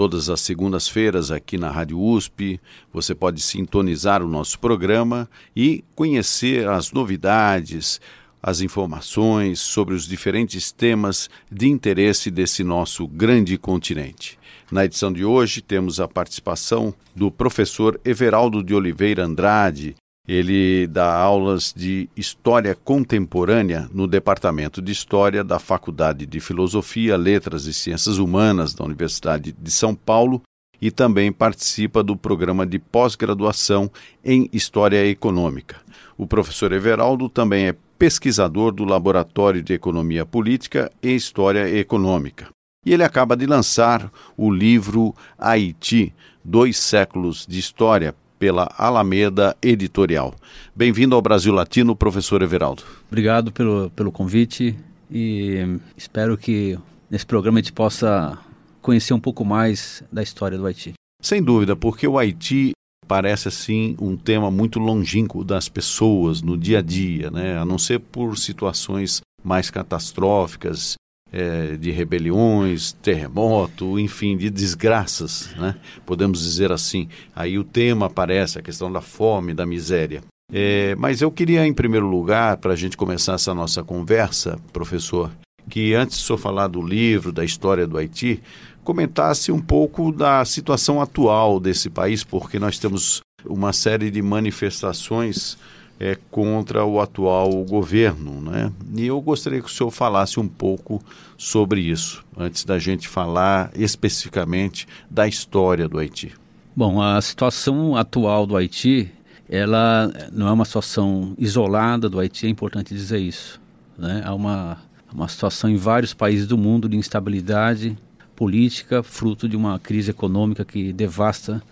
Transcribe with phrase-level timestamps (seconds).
[0.00, 2.58] Todas as segundas-feiras aqui na Rádio USP,
[2.90, 8.00] você pode sintonizar o nosso programa e conhecer as novidades,
[8.42, 14.38] as informações sobre os diferentes temas de interesse desse nosso grande continente.
[14.72, 19.96] Na edição de hoje, temos a participação do professor Everaldo de Oliveira Andrade,
[20.30, 27.64] ele dá aulas de História Contemporânea no Departamento de História da Faculdade de Filosofia, Letras
[27.64, 30.40] e Ciências Humanas da Universidade de São Paulo
[30.80, 33.90] e também participa do programa de pós-graduação
[34.24, 35.78] em História Econômica.
[36.16, 42.50] O professor Everaldo também é pesquisador do Laboratório de Economia Política e História Econômica.
[42.86, 50.34] E ele acaba de lançar o livro Haiti, Dois Séculos de História, pela Alameda Editorial.
[50.74, 52.82] Bem-vindo ao Brasil Latino, professor Everaldo.
[53.06, 54.74] Obrigado pelo, pelo convite
[55.10, 56.78] e espero que
[57.10, 58.38] nesse programa a gente possa
[58.80, 60.94] conhecer um pouco mais da história do Haiti.
[61.22, 62.72] Sem dúvida, porque o Haiti
[63.06, 67.58] parece assim um tema muito longínquo das pessoas no dia a dia, né?
[67.58, 70.94] A não ser por situações mais catastróficas
[71.32, 75.76] é, de rebeliões, terremoto, enfim, de desgraças, né?
[76.04, 77.08] podemos dizer assim.
[77.34, 80.22] Aí o tema aparece, a questão da fome, da miséria.
[80.52, 85.30] É, mas eu queria, em primeiro lugar, para a gente começar essa nossa conversa, professor,
[85.68, 88.42] que antes de senhor falar do livro, da história do Haiti,
[88.82, 95.56] comentasse um pouco da situação atual desse país, porque nós temos uma série de manifestações
[96.00, 98.40] é, contra o atual governo.
[98.40, 98.72] Né?
[98.96, 101.02] E eu gostaria que o senhor falasse um pouco
[101.36, 106.32] sobre isso, antes da gente falar especificamente da história do Haiti.
[106.74, 109.12] Bom, a situação atual do Haiti,
[109.48, 113.60] ela não é uma situação isolada do Haiti, é importante dizer isso.
[113.98, 114.22] Né?
[114.24, 114.78] Há uma,
[115.12, 117.98] uma situação em vários países do mundo de instabilidade
[118.34, 121.62] política, fruto de uma crise econômica que devasta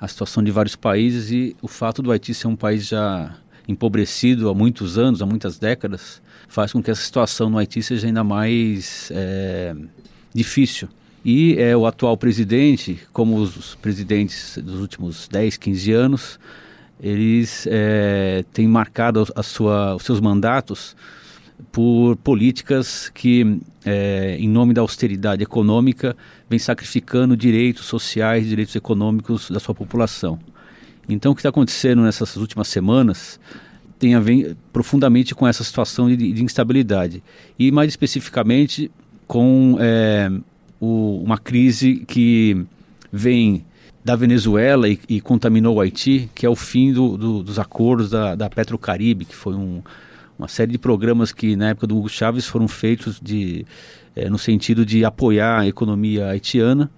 [0.00, 3.34] a situação de vários países e o fato do Haiti ser um país já
[3.66, 8.06] empobrecido há muitos anos, há muitas décadas, faz com que essa situação no Haiti seja
[8.06, 9.74] ainda mais é,
[10.34, 10.88] difícil.
[11.24, 16.38] E é, o atual presidente, como os presidentes dos últimos 10, 15 anos,
[17.00, 20.94] eles é, têm marcado a sua, os seus mandatos
[21.72, 26.16] por políticas que, é, em nome da austeridade econômica,
[26.48, 30.38] vem sacrificando direitos sociais, direitos econômicos da sua população.
[31.08, 33.38] Então, o que está acontecendo nessas últimas semanas
[33.98, 37.22] tem a ver profundamente com essa situação de, de instabilidade.
[37.58, 38.90] E, mais especificamente,
[39.26, 40.30] com é,
[40.80, 42.64] o, uma crise que
[43.12, 43.64] vem
[44.04, 48.10] da Venezuela e, e, contaminou o Haiti, que é o fim do, do, dos acordos
[48.10, 49.82] da, da Petrocaribe, que foi um,
[50.38, 53.64] uma série de programas que, na época do Hugo Chávez, foram feitos de,
[54.14, 56.90] é, no sentido de apoiar a economia haitiana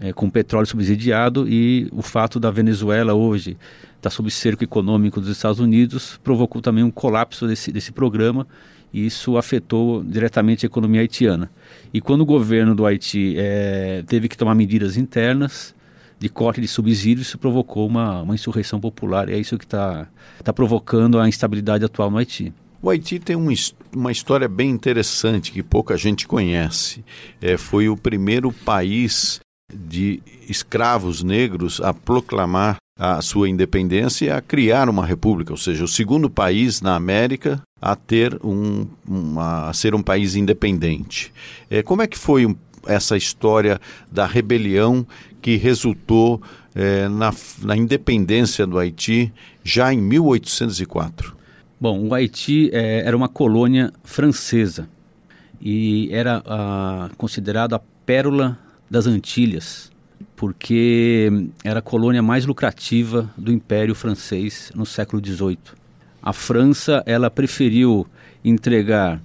[0.00, 3.56] é, com petróleo subsidiado e o fato da Venezuela hoje
[3.96, 8.46] estar tá sob cerco econômico dos Estados Unidos provocou também um colapso desse, desse programa
[8.92, 11.50] e isso afetou diretamente a economia haitiana.
[11.94, 15.74] E quando o governo do Haiti é, teve que tomar medidas internas
[16.18, 20.06] de corte de subsídios, isso provocou uma, uma insurreição popular e é isso que está
[20.44, 22.52] tá provocando a instabilidade atual no Haiti.
[22.82, 23.48] O Haiti tem um,
[23.94, 27.04] uma história bem interessante que pouca gente conhece.
[27.40, 29.40] É, foi o primeiro país
[29.72, 35.84] de escravos negros a proclamar a sua independência e a criar uma república, ou seja,
[35.84, 41.32] o segundo país na América a ter um, uma, a ser um país independente.
[41.68, 42.54] É, como é que foi um,
[42.86, 45.06] essa história da rebelião
[45.40, 46.40] que resultou
[46.74, 49.32] é, na, na independência do Haiti
[49.64, 51.36] já em 1804?
[51.80, 54.88] Bom, o Haiti é, era uma colônia francesa
[55.60, 58.58] e era ah, considerado a pérola
[58.92, 59.90] das Antilhas,
[60.36, 65.56] porque era a colônia mais lucrativa do Império Francês no século XVIII.
[66.22, 68.06] A França ela preferiu
[68.44, 69.18] entregar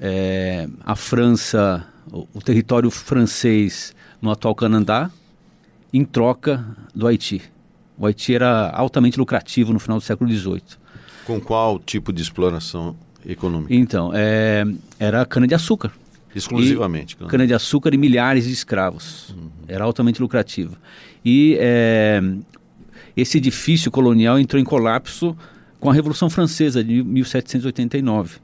[0.00, 5.10] é, a França, o, o território francês no atual Canadá,
[5.92, 6.64] em troca
[6.94, 7.42] do Haiti.
[7.98, 10.62] O Haiti era altamente lucrativo no final do século XVIII.
[11.26, 13.74] Com qual tipo de exploração econômica?
[13.74, 14.64] Então, é,
[14.98, 15.92] era cana-de-açúcar.
[16.34, 17.16] Exclusivamente.
[17.16, 19.30] Cana-de-açúcar e milhares de escravos.
[19.30, 19.50] Uhum.
[19.68, 20.76] Era altamente lucrativo.
[21.24, 22.22] E é,
[23.16, 25.36] esse edifício colonial entrou em colapso
[25.78, 28.38] com a Revolução Francesa de 1789.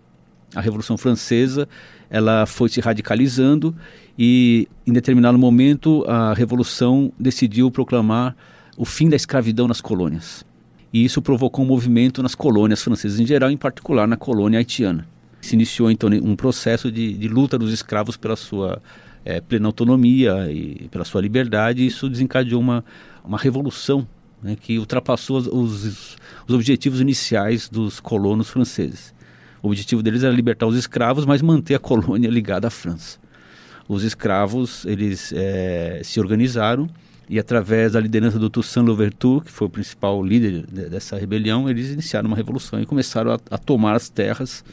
[0.55, 1.69] A Revolução Francesa
[2.11, 3.75] ela foi se radicalizando
[4.19, 8.35] e, em determinado momento, a Revolução decidiu proclamar
[8.77, 10.45] o fim da escravidão nas colônias.
[10.93, 15.07] E isso provocou um movimento nas colônias francesas em geral, em particular na colônia haitiana.
[15.49, 18.83] Se iniciou então um processo de, de luta dos escravos pela sua
[19.25, 21.83] é, plena autonomia e pela sua liberdade.
[21.83, 22.85] E isso desencadeou uma,
[23.25, 24.07] uma revolução
[24.43, 26.17] né, que ultrapassou os, os,
[26.47, 29.15] os objetivos iniciais dos colonos franceses.
[29.63, 33.19] O objetivo deles era libertar os escravos, mas manter a colônia ligada à França.
[33.89, 36.89] Os escravos eles é, se organizaram
[37.29, 41.91] e através da liderança do Toussaint Louverture, que foi o principal líder dessa rebelião, eles
[41.91, 44.65] iniciaram uma revolução e começaram a, a tomar as terras,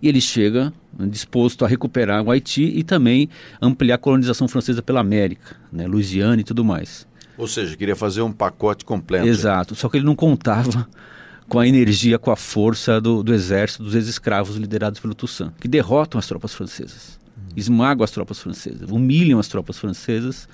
[0.00, 3.28] E ele chega né, disposto a recuperar o Haiti e também
[3.60, 7.06] ampliar a colonização francesa pela América, né, Louisiana e tudo mais.
[7.36, 9.28] Ou seja, queria fazer um pacote completo.
[9.28, 10.88] Exato, só que ele não contava
[11.48, 15.68] com a energia, com a força do, do exército dos ex-escravos liderados pelo Toussaint, que
[15.68, 17.20] derrotam as tropas francesas
[17.56, 20.48] esmagam as tropas francesas, humilham as tropas francesas.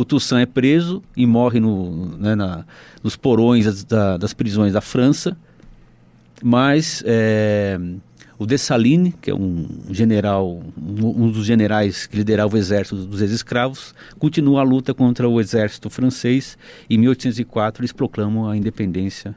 [0.00, 2.64] O Toussaint é preso e morre no, né, na,
[3.02, 5.36] nos porões das, da, das prisões da França.
[6.42, 7.78] Mas é,
[8.38, 13.20] o Dessalines, que é um general, um, um dos generais que liderava o exército dos
[13.20, 16.56] ex-escravos, continua a luta contra o exército francês.
[16.88, 19.36] Em 1804 eles proclamam a independência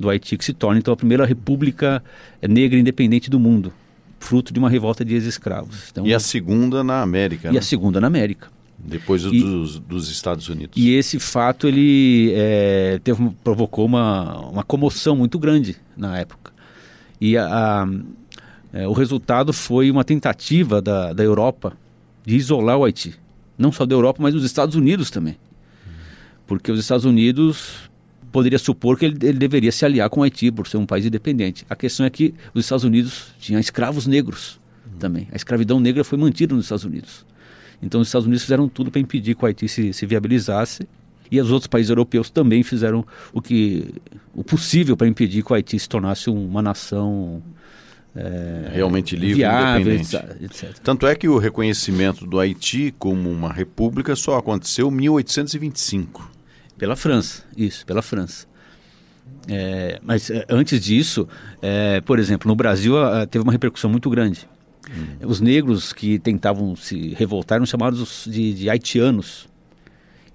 [0.00, 2.02] do Haiti, que se torna então a primeira república
[2.40, 3.74] negra independente do mundo
[4.18, 5.90] fruto de uma revolta de ex-escravos.
[5.92, 7.50] Então, e a segunda na América.
[7.50, 7.58] E né?
[7.58, 8.48] a segunda na América.
[8.78, 10.76] Depois e, dos, dos, Estados Unidos.
[10.76, 16.52] E esse fato ele é, teve, provocou uma, uma comoção muito grande na época.
[17.20, 17.46] E a,
[17.82, 17.88] a,
[18.72, 21.76] é, o resultado foi uma tentativa da, da Europa
[22.24, 23.14] de isolar o Haiti.
[23.56, 25.36] Não só da Europa, mas dos Estados Unidos também.
[26.46, 27.90] Porque os Estados Unidos
[28.30, 31.04] poderia supor que ele, ele, deveria se aliar com o Haiti por ser um país
[31.04, 31.66] independente.
[31.68, 34.60] A questão é que os Estados Unidos tinham escravos negros
[34.98, 35.28] também.
[35.32, 37.26] A escravidão negra foi mantida nos Estados Unidos.
[37.82, 40.86] Então os Estados Unidos fizeram tudo para impedir que o Haiti se, se viabilizasse
[41.30, 43.94] e os outros países europeus também fizeram o que
[44.34, 47.42] o possível para impedir que o Haiti se tornasse uma nação
[48.16, 50.16] é, realmente livre, viável, independente.
[50.44, 50.78] Etc.
[50.82, 56.38] Tanto é que o reconhecimento do Haiti como uma república só aconteceu em 1825.
[56.76, 58.46] Pela França, isso, pela França.
[59.48, 61.28] É, mas é, antes disso,
[61.60, 62.94] é, por exemplo, no Brasil
[63.30, 64.48] teve uma repercussão muito grande.
[64.88, 65.26] Hum.
[65.26, 69.48] Os negros que tentavam se revoltar eram chamados de, de, haitianos.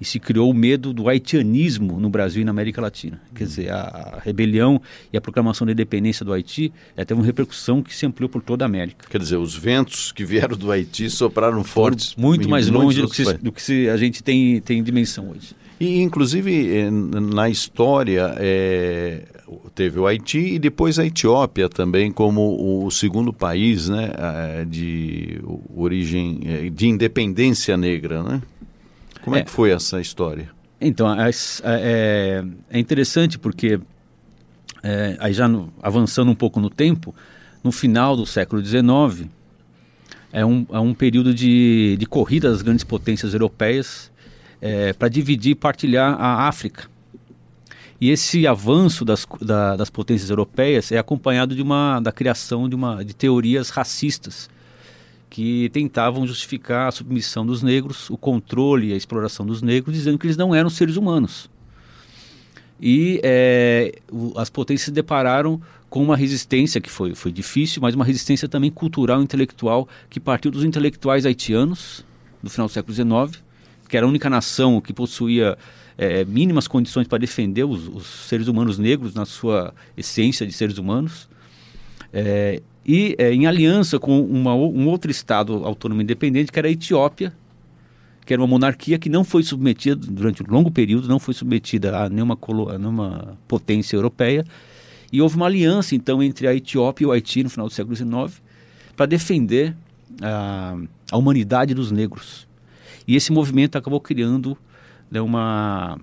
[0.01, 3.21] E se criou o medo do haitianismo no Brasil e na América Latina.
[3.25, 3.35] Hum.
[3.35, 7.25] Quer dizer, a, a, rebelião e a proclamação da independência do Haiti é, teve uma
[7.25, 9.07] repercussão que se ampliou por toda a América.
[9.09, 12.15] Quer dizer, os ventos que vieram do Haiti sopraram fortes.
[12.15, 15.55] Muito mais longe do que, se, do que se a gente tem, tem dimensão hoje.
[15.79, 19.23] E, inclusive, eh, na história, é,
[19.75, 25.41] teve o Haiti e depois a Etiópia também como o segundo país né, eh, de
[25.75, 28.41] origem, de independência negra, né?
[29.23, 30.49] Como é, é que foi essa história?
[30.79, 31.29] Então, é,
[31.63, 33.79] é, é interessante porque,
[34.83, 37.15] é, aí já no, avançando um pouco no tempo,
[37.63, 39.29] no final do século XIX,
[40.31, 44.11] é um, é um período de, de corrida das grandes potências europeias
[44.63, 46.87] é, para dividir e partilhar a África.
[47.99, 52.75] E esse avanço das, da, das potências europeias é acompanhado de uma, da criação de,
[52.75, 54.49] uma, de teorias racistas
[55.29, 60.17] que tentavam justificar a submissão dos negros, o controle e a exploração dos negros, dizendo
[60.17, 61.49] que eles não eram seres humanos.
[62.79, 63.93] E é,
[64.37, 68.71] as potências se depararam com uma resistência que foi, foi difícil, mas uma resistência também
[68.71, 72.05] cultural e intelectual que partiu dos intelectuais haitianos
[72.41, 73.42] do final do século XIX,
[73.93, 75.55] que era a única nação que possuía
[75.95, 80.79] é, mínimas condições para defender os, os, seres humanos negros na sua essência de seres
[80.79, 81.29] humanos.
[82.11, 86.71] É, e é, em aliança com uma, um outro estado autônomo independente, que era a
[86.71, 87.31] Etiópia,
[88.25, 91.95] que era uma monarquia que não foi submetida, durante um longo período, não foi submetida
[91.95, 92.35] a nenhuma,
[92.71, 94.43] a nenhuma potência europeia.
[95.11, 97.95] E houve uma aliança, então, entre a Etiópia e o Haiti no final do século
[97.95, 98.41] XIX
[98.95, 99.75] para defender
[100.19, 100.75] a,
[101.11, 102.51] a humanidade dos negros.
[103.07, 104.57] E esse movimento acabou criando
[105.09, 105.99] né, uma,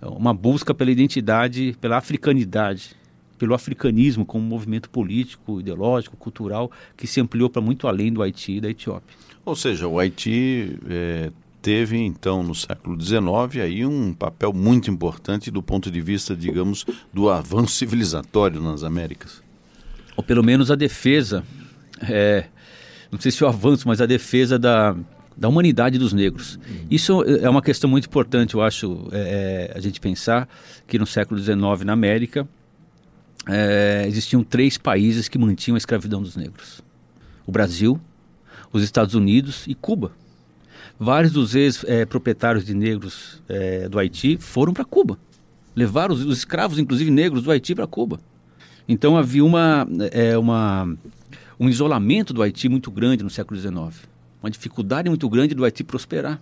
[0.00, 2.96] uma busca pela identidade, pela africanidade,
[3.38, 8.52] pelo africanismo como movimento político, ideológico, cultural, que se ampliou para muito além do Haiti
[8.52, 9.16] e da Etiópia.
[9.44, 15.50] Ou seja, o Haiti é, teve, então, no século XIX, aí um papel muito importante
[15.50, 19.42] do ponto de vista, digamos, do avanço civilizatório nas Américas.
[20.16, 21.42] Ou pelo menos a defesa,
[22.02, 22.46] é,
[23.10, 24.94] não sei se o avanço, mas a defesa da,
[25.36, 26.58] da humanidade dos negros.
[26.90, 30.48] Isso é uma questão muito importante, eu acho, é, é a gente pensar
[30.86, 32.48] que no século XIX, na América,
[33.48, 36.80] é, existiam três países que mantinham a escravidão dos negros:
[37.46, 38.00] o Brasil,
[38.72, 40.12] os Estados Unidos e Cuba.
[40.98, 45.18] Vários dos ex-proprietários de negros é, do Haiti foram para Cuba.
[45.74, 48.20] Levaram os, os, escravos, inclusive negros, do Haiti para Cuba.
[48.86, 50.94] Então havia uma, é, uma,
[51.58, 54.11] um isolamento do Haiti muito grande no século XIX.
[54.42, 56.40] Uma dificuldade muito grande do Haiti prosperar.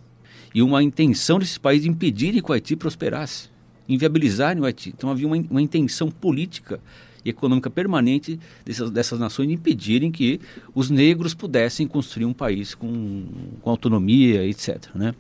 [0.55, 3.49] E uma intenção desses países de impedirem que o Haiti prosperasse,
[3.89, 4.89] inviabilizarem o Haiti.
[4.97, 6.81] Então havia uma, uma intenção política
[7.25, 10.41] e econômica permanente dessas, dessas nações de impedirem que
[10.75, 13.25] os negros pudessem construir um país com,
[13.61, 14.87] com autonomia, etc.
[14.95, 15.15] Né?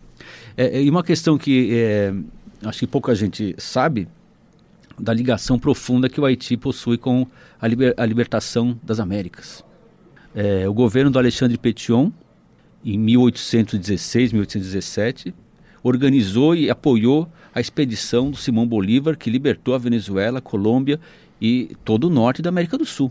[0.56, 2.14] É, e uma questão que é,
[2.64, 4.08] acho que pouca gente sabe
[4.98, 7.26] da ligação profunda que o Haiti possui com
[7.60, 9.64] a, liber, a libertação das Américas.
[10.34, 12.12] É, o governo do Alexandre Petion,
[12.84, 15.34] em 1816, 1817,
[15.82, 21.00] organizou e apoiou a expedição do Simão Bolívar, que libertou a Venezuela, Colômbia
[21.40, 23.10] e todo o norte da América do Sul.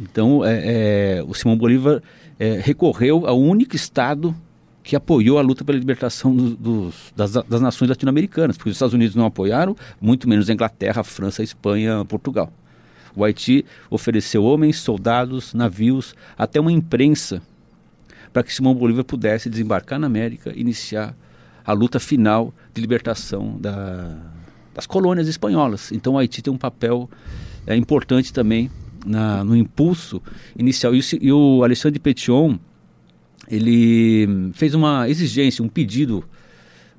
[0.00, 2.02] Então, é, é, o Simão Bolívar
[2.38, 4.34] é, recorreu ao único estado
[4.82, 9.14] que apoiou a luta pela libertação do, das, das, nações latino-americanas, porque os Estados Unidos
[9.14, 12.52] não apoiaram, muito menos a Inglaterra, a França, a Espanha, Portugal.
[13.14, 17.42] O Haiti ofereceu homens, soldados, navios, até uma imprensa
[18.32, 21.14] para que Simão Bolívar pudesse desembarcar na América e iniciar
[21.64, 24.18] a luta final de libertação da,
[24.74, 25.92] das colônias espanholas.
[25.92, 27.08] Então o Haiti tem um papel
[27.66, 28.70] é, importante também
[29.04, 30.20] na, no impulso
[30.58, 30.94] inicial.
[30.94, 32.58] E, e, o Alexandre Petion
[33.48, 36.24] ele fez uma exigência, um pedido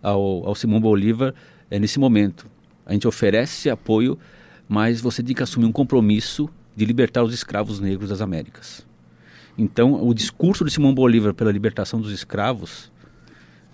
[0.02, 1.34] ao, ao Simão Bolívar
[1.70, 2.48] é, nesse momento.
[2.86, 4.20] A gente oferece apoio,
[4.68, 8.86] mas você tem que assumir um compromisso de libertar os escravos negros das Américas.
[9.57, 12.91] Então, o discurso de Simão Bolívar pela libertação dos escravos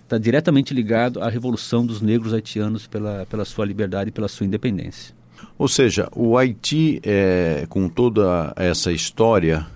[0.02, 4.44] está diretamente ligado à revolução dos negros haitianos pela, pela sua liberdade e pela sua
[4.44, 5.14] independência.
[5.56, 9.66] Ou seja, o Haiti, é, com toda essa história,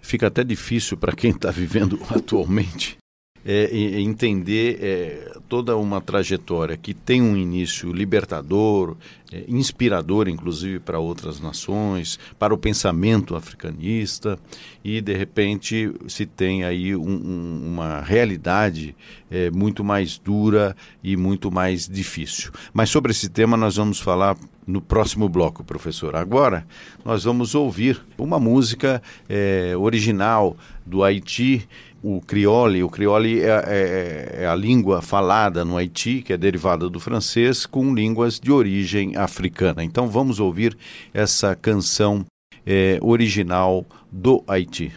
[0.00, 2.98] fica até difícil para quem está vivendo atualmente
[3.44, 3.68] é,
[4.00, 8.96] entender é, toda uma trajetória que tem um início libertador,
[9.30, 14.38] é, inspirador, inclusive para outras nações, para o pensamento africanista,
[14.82, 18.96] e de repente se tem aí um, um, uma realidade
[19.30, 22.50] é, muito mais dura e muito mais difícil.
[22.72, 24.36] Mas sobre esse tema nós vamos falar
[24.66, 26.16] no próximo bloco, professor.
[26.16, 26.66] Agora
[27.04, 31.68] nós vamos ouvir uma música é, original do Haiti
[32.04, 32.84] o criole.
[32.84, 37.64] O criole é, é, é, a língua falada no Haiti, que é derivada do francês,
[37.64, 39.82] com línguas de origem africana.
[39.82, 40.76] Então vamos ouvir
[41.14, 42.26] essa canção
[42.66, 44.92] é, original do Haiti.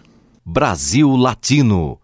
[0.45, 1.97] Brasil Latino.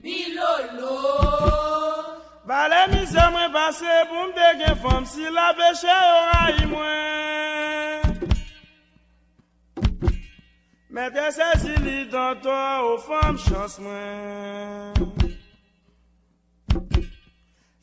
[0.00, 1.71] Bilolo
[2.44, 8.16] Vale mizè mwen pase pou mde gen fòm si la peche yo ray mwen.
[10.90, 12.56] Mète se zili dan to
[12.88, 15.06] ou fòm chans mwen.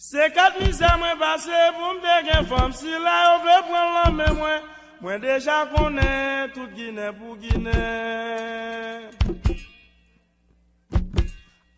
[0.09, 4.19] Se kat mizè mwen pase pou mde gen fòm si la yo vle pwen lan
[4.19, 4.69] mè mwen.
[4.99, 7.79] Mwen deja konen tout gine pou gine.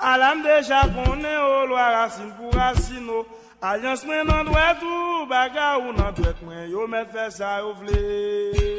[0.01, 3.21] Alam deja konen o lwa rasin pou rasino
[3.61, 7.75] Alyans men nan dwet ou baga ou nan dwet mwen Yo met fè sa yo
[7.77, 8.70] vle.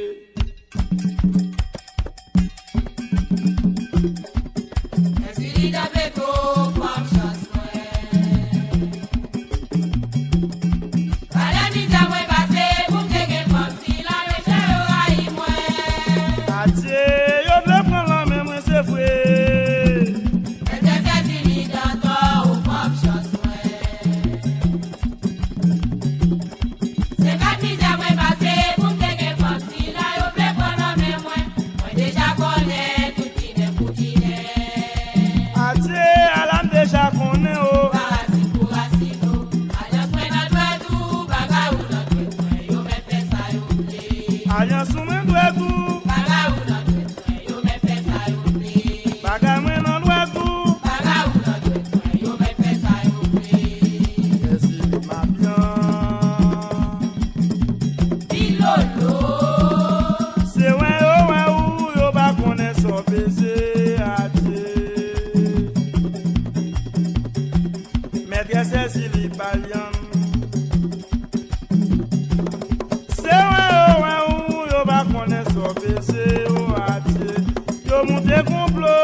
[75.53, 77.45] Sopese yo ate
[77.85, 78.95] Yo monte komplo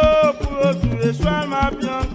[0.40, 2.07] pou yo tue chwal ma pyan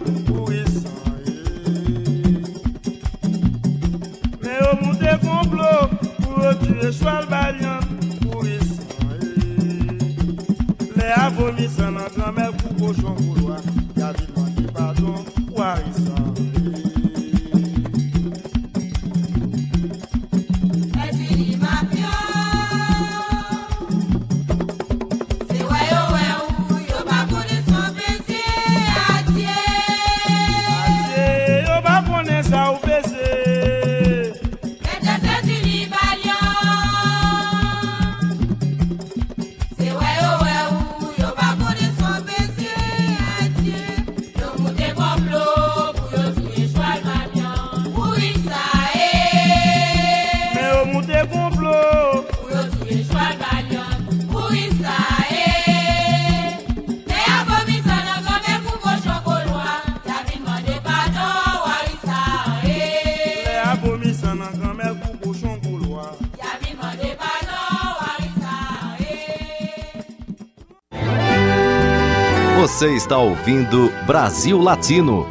[72.83, 75.25] Você está ouvindo Brasil Latino,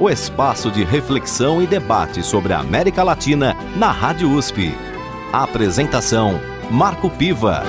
[0.00, 4.72] o espaço de reflexão e debate sobre a América Latina na Rádio USP.
[5.30, 7.62] Apresentação: Marco Piva.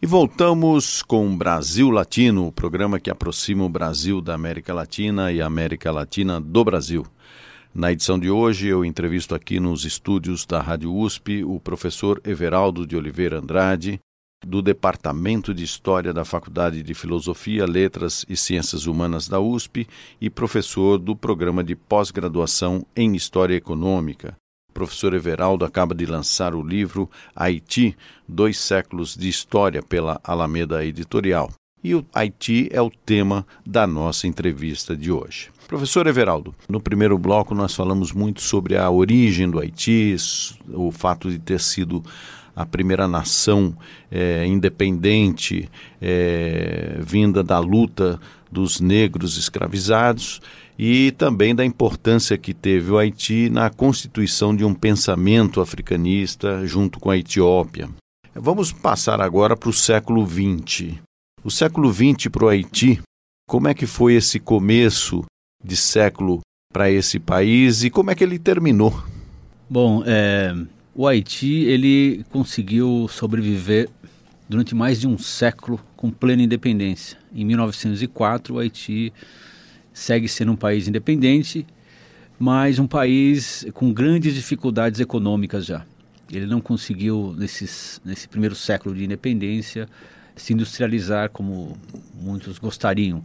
[0.00, 5.42] E voltamos com Brasil Latino, o programa que aproxima o Brasil da América Latina e
[5.42, 7.04] a América Latina do Brasil.
[7.74, 12.86] Na edição de hoje, eu entrevisto aqui nos estúdios da Rádio USP o professor Everaldo
[12.86, 14.00] de Oliveira Andrade,
[14.46, 19.86] do Departamento de História da Faculdade de Filosofia, Letras e Ciências Humanas da USP
[20.20, 24.36] e professor do programa de pós-graduação em História Econômica.
[24.70, 30.84] O professor Everaldo acaba de lançar o livro Haiti, Dois Séculos de História pela Alameda
[30.84, 31.50] Editorial.
[31.84, 35.50] E o Haiti é o tema da nossa entrevista de hoje.
[35.66, 40.16] Professor Everaldo, no primeiro bloco nós falamos muito sobre a origem do Haiti,
[40.68, 42.02] o fato de ter sido
[42.54, 43.76] a primeira nação
[44.10, 50.40] é, independente é, vinda da luta dos negros escravizados
[50.78, 57.00] e também da importância que teve o Haiti na constituição de um pensamento africanista junto
[57.00, 57.88] com a Etiópia.
[58.34, 60.94] Vamos passar agora para o século XX.
[61.44, 63.00] O século XX para o Haiti,
[63.48, 65.24] como é que foi esse começo
[65.62, 66.40] de século
[66.72, 68.92] para esse país e como é que ele terminou?
[69.68, 70.54] Bom, é,
[70.94, 73.88] o Haiti ele conseguiu sobreviver
[74.48, 77.16] durante mais de um século com plena independência.
[77.34, 79.12] Em 1904, o Haiti
[79.92, 81.66] segue sendo um país independente,
[82.38, 85.84] mas um país com grandes dificuldades econômicas já.
[86.30, 89.88] Ele não conseguiu, nesses, nesse primeiro século de independência,
[90.34, 91.76] se industrializar como
[92.14, 93.22] muitos gostariam.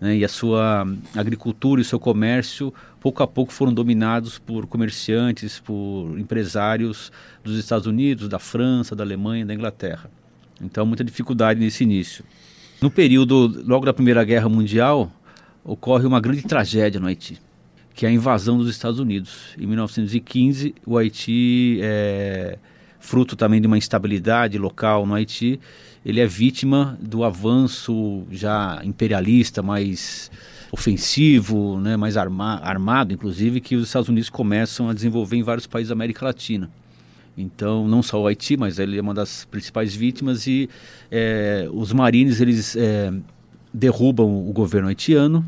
[0.00, 0.18] Né?
[0.18, 6.18] E a sua agricultura e seu comércio, pouco a pouco, foram dominados por comerciantes, por
[6.18, 7.10] empresários
[7.42, 10.10] dos Estados Unidos, da França, da Alemanha, da Inglaterra.
[10.60, 12.24] Então, muita dificuldade nesse início.
[12.80, 15.10] No período, logo da Primeira Guerra Mundial,
[15.64, 17.40] ocorre uma grande tragédia no Haiti,
[17.94, 19.54] que é a invasão dos Estados Unidos.
[19.58, 22.58] Em 1915, o Haiti, é,
[23.06, 25.60] fruto também de uma instabilidade local no Haiti,
[26.04, 30.28] ele é vítima do avanço já imperialista, mais
[30.72, 35.68] ofensivo, né, mais arma, armado, inclusive, que os Estados Unidos começam a desenvolver em vários
[35.68, 36.68] países da América Latina.
[37.38, 40.68] Então, não só o Haiti, mas ele é uma das principais vítimas e
[41.08, 43.12] é, os marines eles é,
[43.72, 45.46] derrubam o governo haitiano,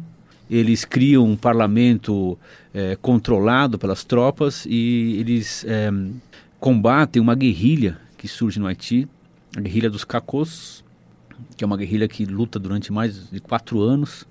[0.48, 2.38] eles criam um parlamento
[2.72, 5.90] é, controlado pelas tropas e eles é,
[6.60, 9.08] combatem uma guerrilha que surge no Haiti,
[9.56, 10.84] a guerrilha dos Cacos,
[11.56, 14.26] que é uma guerrilha que luta durante mais de quatro anos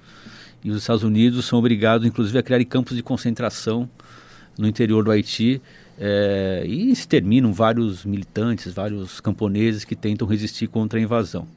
[0.64, 3.90] e os Estados Unidos são obrigados, inclusive, a criar campos de concentração
[4.58, 5.62] no interior do Haiti
[5.98, 11.48] é, e exterminam vários militantes, vários camponeses que tentam resistir contra a invasão.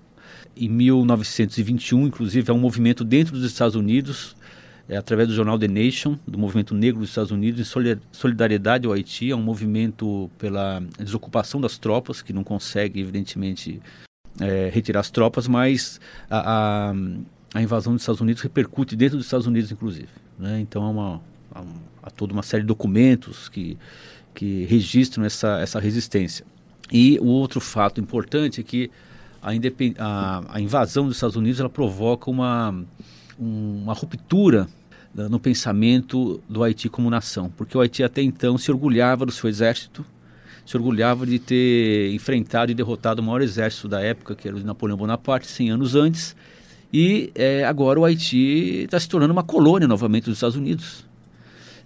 [0.57, 4.37] Em 1921, inclusive, há um movimento dentro dos Estados Unidos,
[4.91, 8.93] é, através do jornal The Nation, do movimento negro dos Estados Unidos, em solidariedade ao
[8.93, 13.81] Haiti, é um movimento pela desocupação das tropas, que não consegue, evidentemente,
[14.41, 16.95] é, retirar as tropas, mas a, a,
[17.55, 20.09] a, invasão dos Estados Unidos repercute dentro dos Estados Unidos, inclusive.
[20.37, 20.59] Né?
[20.59, 21.23] Então, há, uma,
[21.55, 21.63] há,
[22.03, 23.79] há toda uma série de documentos que,
[24.35, 26.45] que registram essa, essa resistência.
[26.91, 28.91] E o outro fato importante é que
[29.41, 32.75] a, a, a invasão dos Estados Unidos ela provoca uma,
[33.39, 34.67] uma ruptura
[35.15, 39.49] no pensamento do Haiti como nação, porque o Haiti até então se orgulhava do seu
[39.49, 40.05] exército,
[40.65, 44.61] se orgulhava de ter enfrentado e derrotado o maior exército da época, que era o
[44.61, 46.37] de Napoleão Bonaparte, 100 anos antes,
[46.93, 51.05] e é, agora o Haiti está se tornando uma colônia novamente dos Estados Unidos.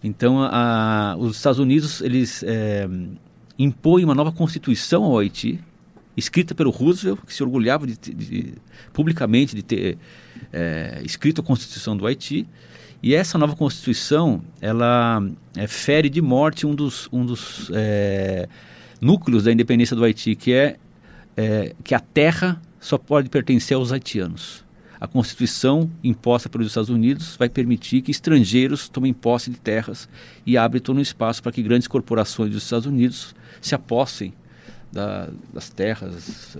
[0.02, 2.86] Então, a, os Estados Unidos eles é,
[3.58, 5.58] impõem uma nova constituição ao Haiti,
[6.16, 8.54] escrita pelo Roosevelt, que se orgulhava de, de, de,
[8.92, 9.98] publicamente de ter
[10.52, 12.46] é, escrito a Constituição do Haiti.
[13.04, 15.22] E essa nova Constituição, ela
[15.54, 18.48] é, fere de morte um dos, um dos é,
[18.98, 20.78] núcleos da independência do Haiti, que é,
[21.36, 24.64] é que a terra só pode pertencer aos haitianos.
[24.98, 30.08] A Constituição imposta pelos Estados Unidos vai permitir que estrangeiros tomem posse de terras
[30.46, 34.32] e abre todo um espaço para que grandes corporações dos Estados Unidos se apossem
[34.90, 36.56] da, das terras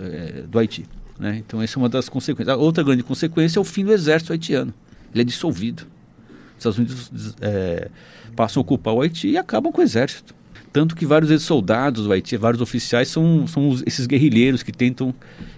[0.47, 0.85] do Haiti.
[1.17, 1.37] Né?
[1.43, 2.55] Então, essa é uma das consequências.
[2.55, 4.71] A outra grande consequência é o fim do exército haitiano.
[5.11, 5.94] Ele é dissolvido.
[6.69, 7.89] Os Estados Unidos é,
[8.35, 10.33] passam a ocupar o Haiti e acabam com o exército.
[10.75, 15.15] Tanto que vários soldados do Haiti, vários oficiais, são, são esses guerrilheiros que tentam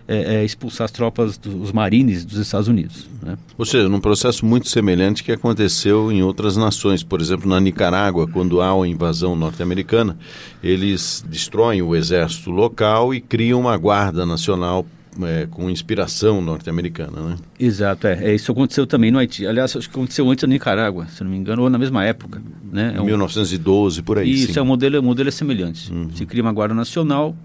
[0.08, 3.10] é, é, expulsar as tropas dos marines dos Estados Unidos.
[3.24, 3.36] Né?
[3.58, 7.02] Ou seja, num processo muito semelhante que aconteceu em outras nações.
[7.02, 10.16] Por exemplo, na Nicarágua, quando há uma invasão norte-americana,
[10.62, 14.86] eles destroem o exército local e criam uma guarda nacional
[15.22, 17.36] é, com inspiração norte-americana, né?
[17.60, 18.32] Exato, é.
[18.32, 18.36] é.
[18.36, 19.46] Isso aconteceu também no Haiti.
[19.46, 22.42] Aliás, acho que aconteceu antes na Nicarágua, se não me engano, ou na mesma época.
[22.72, 22.94] Né?
[22.96, 23.06] É um...
[23.06, 24.32] 1912, por aí.
[24.32, 24.60] Isso, sim.
[24.60, 25.92] é um modelo, o modelo é semelhante.
[25.92, 26.10] Uhum.
[26.14, 27.36] Se cria uma guarda nacional,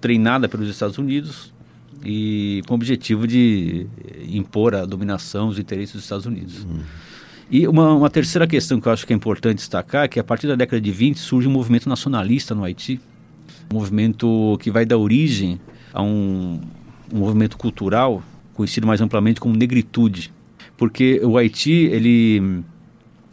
[0.00, 1.52] treinada pelos Estados Unidos
[2.04, 3.86] e com o objetivo de
[4.28, 6.64] impor a dominação, os interesses dos Estados Unidos.
[6.64, 6.80] Uhum.
[7.50, 10.24] E uma, uma, terceira questão que eu acho que é importante destacar é que a
[10.24, 13.00] partir da década de 20 surge um movimento nacionalista no Haiti,
[13.70, 15.60] um movimento que vai dar origem
[15.92, 16.60] a um,
[17.14, 18.22] um movimento cultural
[18.52, 20.32] conhecido mais amplamente como negritude,
[20.76, 22.62] porque o Haiti, ele,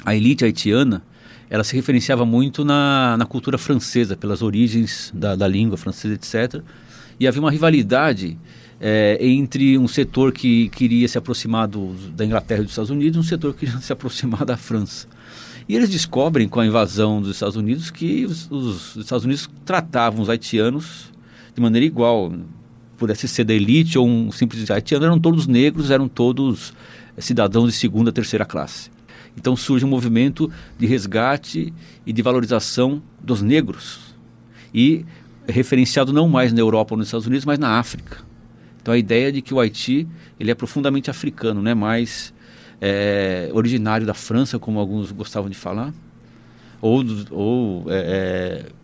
[0.05, 1.03] a elite haitiana,
[1.49, 6.61] ela se referenciava muito na, na cultura francesa, pelas origens da, da língua francesa, etc.
[7.19, 8.37] E havia uma rivalidade
[8.79, 13.17] é, entre um setor que queria se aproximar do, da Inglaterra e dos Estados Unidos
[13.17, 15.07] e um setor que queria se aproximar da França.
[15.67, 20.21] E eles descobrem com a invasão dos Estados Unidos que os, os Estados Unidos tratavam
[20.21, 21.11] os haitianos
[21.53, 22.31] de maneira igual
[23.01, 26.71] pudesse ser da elite ou um simples haitiano, eram todos negros, eram todos
[27.17, 28.91] cidadãos de segunda, terceira classe.
[29.35, 31.73] Então surge um movimento de resgate
[32.05, 34.15] e de valorização dos negros
[34.71, 35.03] e
[35.47, 38.19] referenciado não mais na Europa ou nos Estados Unidos, mas na África.
[38.79, 40.07] Então a ideia de que o Haiti
[40.39, 42.31] ele é profundamente africano, não é mais
[42.79, 45.91] é, originário da França, como alguns gostavam de falar,
[46.79, 48.80] ou, ou é, é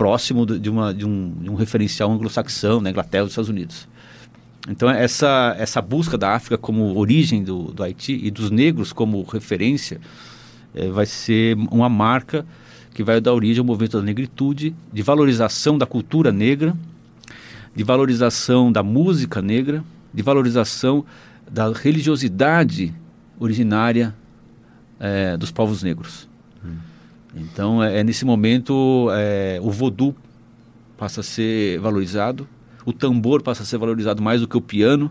[0.00, 3.86] próximo de, uma, de, um, de um referencial anglo-saxão, na Inglaterra e dos Estados Unidos.
[4.66, 9.22] Então, essa, essa busca da África como origem do, do Haiti e dos negros como
[9.24, 10.00] referência
[10.74, 12.46] é, vai ser uma marca
[12.94, 16.74] que vai dar origem ao movimento da negritude, de valorização da cultura negra,
[17.76, 19.84] de valorização da música negra,
[20.14, 21.04] de valorização
[21.46, 22.94] da religiosidade
[23.38, 24.14] originária
[24.98, 26.29] é, dos povos negros.
[27.34, 30.14] Então, é, é nesse momento, é, o voodoo
[30.96, 32.48] passa a ser valorizado,
[32.84, 35.10] o tambor passa a ser valorizado mais do que o piano,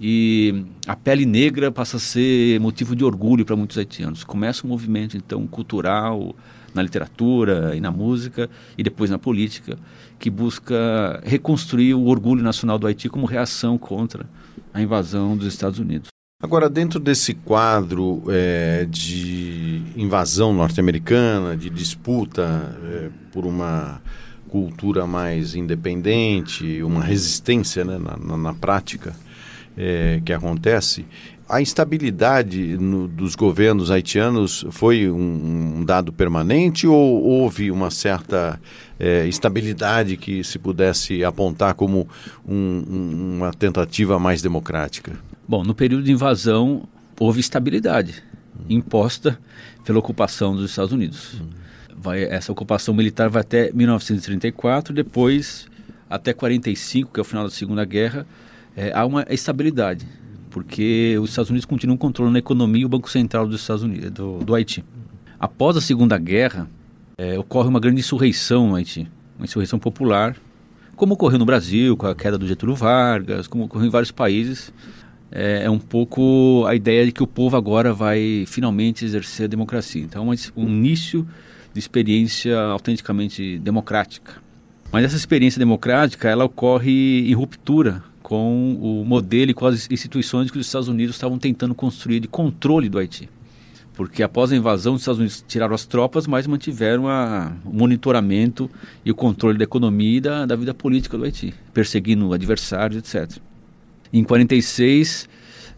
[0.00, 4.24] e a pele negra passa a ser motivo de orgulho para muitos haitianos.
[4.24, 6.34] Começa um movimento, então, cultural,
[6.74, 9.78] na literatura e na música, e depois na política,
[10.18, 14.28] que busca reconstruir o orgulho nacional do Haiti como reação contra
[14.72, 16.13] a invasão dos Estados Unidos.
[16.44, 24.02] Agora, dentro desse quadro é, de invasão norte-americana, de disputa é, por uma
[24.50, 29.16] cultura mais independente, uma resistência né, na, na, na, prática
[29.74, 31.06] é, que acontece,
[31.48, 38.60] a instabilidade no, dos governos haitianos foi um, um, dado permanente ou houve uma certa
[39.00, 42.06] é, estabilidade que se pudesse apontar como
[42.46, 45.12] um, uma tentativa mais democrática?
[45.46, 46.88] Bom, no período de invasão
[47.20, 48.22] houve estabilidade
[48.68, 49.38] imposta
[49.84, 51.42] pela ocupação dos Estados Unidos.
[51.96, 55.66] Vai, essa ocupação militar vai até 1934, depois
[56.08, 58.26] até 45, que é o final da Segunda Guerra,
[58.76, 60.06] é, há uma estabilidade,
[60.50, 64.10] porque os Estados Unidos continuam controlando a economia e o Banco Central dos Estados Unidos,
[64.10, 64.84] do, do Haiti.
[65.38, 66.68] Após a Segunda Guerra,
[67.18, 70.36] é, ocorre uma grande insurreição no Haiti, uma insurreição popular,
[70.96, 74.72] como ocorreu no Brasil, com a queda do Getúlio Vargas, como ocorreu em vários países,
[75.30, 79.48] é, é, um pouco a ideia de que o povo agora vai finalmente exercer a
[79.48, 80.02] democracia.
[80.02, 81.26] Então, é um início
[81.72, 84.42] de experiência autenticamente democrática.
[84.92, 90.50] Mas essa experiência democrática, ela ocorre em ruptura com o modelo e com as instituições
[90.50, 93.28] que os Estados Unidos estavam tentando construir de controle do Haiti.
[93.94, 98.70] Porque após a invasão, os Estados Unidos tiraram as tropas, mas mantiveram a, o monitoramento
[99.04, 103.40] e o controle da economia e da, da vida política do Haiti, perseguindo adversários, etc.
[104.12, 105.28] Em 46,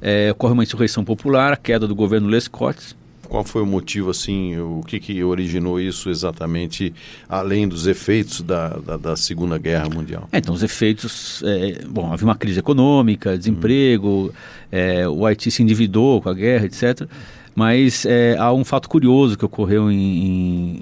[0.00, 2.96] é, ocorre uma insurreição popular, a queda do governo Lescott,
[3.28, 6.94] Qual foi o motivo, assim, o que, que originou isso exatamente,
[7.28, 10.28] além dos efeitos da, da, da Segunda Guerra Mundial?
[10.32, 11.42] É, então, os efeitos.
[11.44, 14.32] É, bom, havia uma crise econômica, desemprego,
[14.70, 17.08] é, o Haiti se endividou com a guerra, etc.
[17.54, 19.96] Mas é, há um fato curioso que ocorreu em,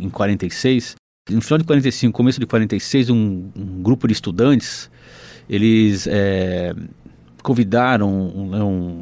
[0.00, 0.96] em, em 46.
[1.30, 4.90] No final de 45, começo de 46, um, um grupo de estudantes,
[5.48, 6.74] eles é,
[7.44, 9.00] convidaram um, né, um,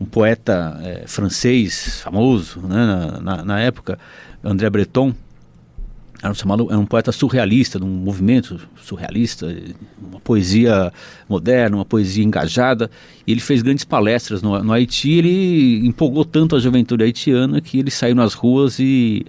[0.00, 3.98] um poeta é, francês famoso né, na, na, na, época,
[4.42, 5.12] André Breton,
[6.22, 9.54] era um, chamado, era um poeta surrealista, de um movimento surrealista,
[9.98, 10.92] uma poesia
[11.28, 12.90] moderna, uma poesia engajada.
[13.26, 15.12] E ele fez grandes palestras no, no Haiti.
[15.12, 19.24] Ele empolgou tanto a juventude haitiana que ele saiu nas ruas e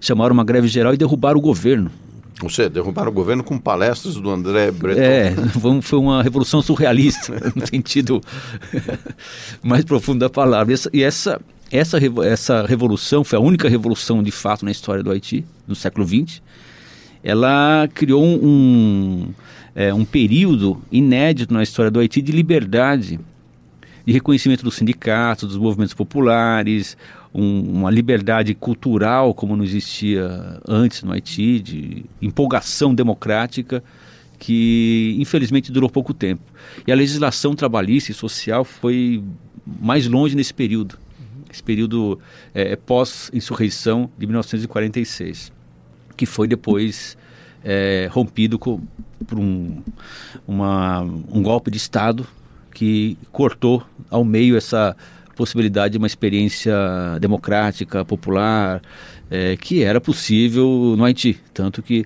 [0.00, 1.90] chamaram uma greve geral e derrubaram o governo.
[2.40, 5.00] Você derrubaram o governo com palestras do André Breton.
[5.00, 5.34] É,
[5.80, 8.20] foi uma revolução surrealista, no sentido
[9.62, 10.74] mais profundo da palavra.
[10.92, 15.46] E essa, essa, essa revolução foi a única revolução de fato na história do Haiti,
[15.66, 16.42] no século XX.
[17.24, 19.28] Ela criou um,
[19.74, 23.18] é, um período inédito na história do Haiti de liberdade,
[24.06, 26.96] de reconhecimento dos sindicatos, dos movimentos populares,
[27.34, 33.82] um, uma liberdade cultural como não existia antes no Haiti, de empolgação democrática
[34.38, 36.42] que infelizmente durou pouco tempo.
[36.86, 39.24] E a legislação trabalhista e social foi
[39.66, 40.98] mais longe nesse período
[41.56, 42.20] esse período
[42.54, 45.52] é, é, pós-insurreição de 1946,
[46.16, 47.16] que foi depois
[47.64, 48.80] é, rompido com,
[49.26, 49.82] por um,
[50.46, 52.26] uma, um golpe de Estado
[52.76, 54.94] que cortou ao meio essa
[55.34, 56.74] possibilidade de uma experiência
[57.18, 58.82] democrática, popular,
[59.30, 61.40] é, que era possível no Haiti.
[61.54, 62.04] Tanto que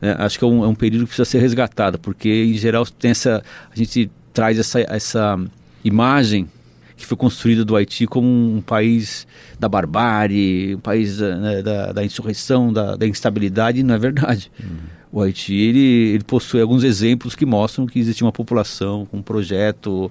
[0.00, 2.86] é, acho que é um, é um, período que precisa ser resgatado, porque em geral
[2.86, 5.40] tem essa, a gente traz essa, essa
[5.82, 6.48] imagem
[6.96, 9.26] que foi construída do Haiti como um país
[9.58, 14.52] da barbárie, um país né, da, da, insurreição, da, da, instabilidade, e não é verdade.
[14.62, 15.01] Uhum.
[15.12, 19.22] O Haiti ele, ele, possui alguns exemplos que mostram que existe uma população com um
[19.22, 20.10] projeto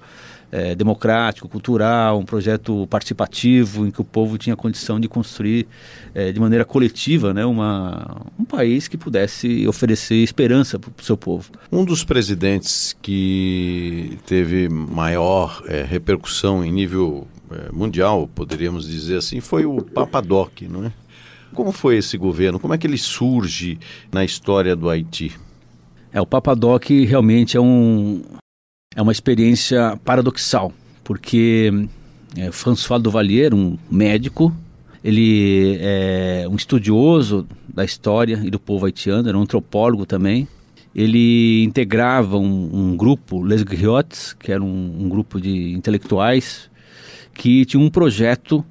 [0.52, 5.66] é, democrático, cultural, um projeto participativo em que o povo tinha condição de construir
[6.14, 11.18] é, de maneira coletiva né, uma, um país que pudesse oferecer esperança para o seu
[11.18, 11.52] povo.
[11.72, 17.28] Um dos presidentes que teve maior é, repercussão em nível
[17.74, 20.94] mundial, poderíamos dizer assim, foi o Papadoc, não é?
[21.54, 22.60] Como foi esse governo?
[22.60, 23.78] Como é que ele surge
[24.12, 25.32] na história do Haiti?
[26.14, 28.22] É, o Papadoc realmente é um,
[28.96, 31.72] é uma experiência paradoxal, porque
[32.38, 34.54] é, François Duvalier, um médico,
[35.04, 40.48] ele é um estudioso da história e do povo haitiano, era um antropólogo também.
[40.94, 46.70] Ele integrava um, um grupo, Les Griots, que era um, um grupo de intelectuais,
[47.34, 48.64] que tinha um projeto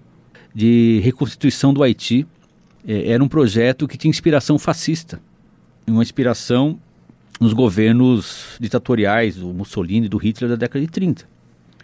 [0.54, 2.26] de reconstituição do Haiti.
[2.90, 5.20] É, era um projeto que tinha inspiração fascista,
[5.86, 6.76] uma inspiração
[7.40, 11.24] nos governos ditatoriais do Mussolini e do Hitler da década de 30.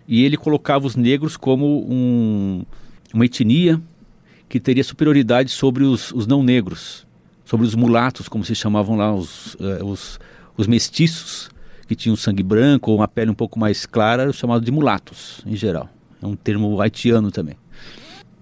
[0.09, 2.64] E ele colocava os negros como um,
[3.14, 3.81] uma etnia
[4.49, 7.07] que teria superioridade sobre os, os, não negros,
[7.45, 10.19] sobre os mulatos, como se chamavam lá, os, uh, os,
[10.57, 11.51] os mestiços,
[11.87, 15.40] que tinham sangue branco ou uma pele um pouco mais clara, eram chamados de mulatos,
[15.47, 15.88] em geral.
[16.21, 17.55] É um termo haitiano também.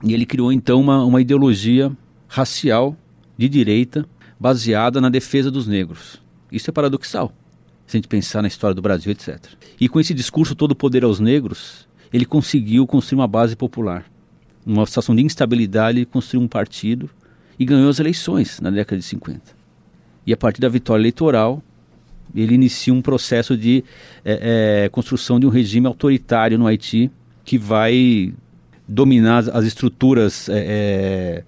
[0.03, 1.93] E ele criou então uma, uma ideologia
[2.29, 2.97] racial
[3.37, 4.07] de direita
[4.39, 6.23] baseada na defesa dos negros.
[6.51, 7.33] Isso é paradoxal,
[7.87, 9.39] se a gente pensar na história do Brasil, etc.
[9.81, 14.05] E com esse discurso todo poder aos negros, ele conseguiu construir uma base popular.
[14.65, 17.11] Numa situação de instabilidade, ele construiu um partido
[17.59, 19.41] e ganhou as eleições na década de 50.
[20.27, 21.63] E a partir da vitória eleitoral,
[22.35, 23.85] ele inicia um processo de
[24.25, 27.11] é, é, construção de um regime autoritário no Haiti
[27.45, 28.33] que vai
[28.89, 31.45] dominar as estruturas é,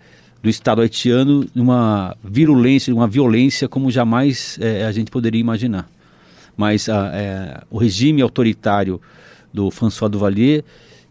[0.46, 5.90] do Estado haitiano uma virulência, uma violência como jamais é, a gente poderia imaginar.
[6.56, 9.00] Mas a, é, o regime autoritário
[9.52, 10.62] do François Duvalier,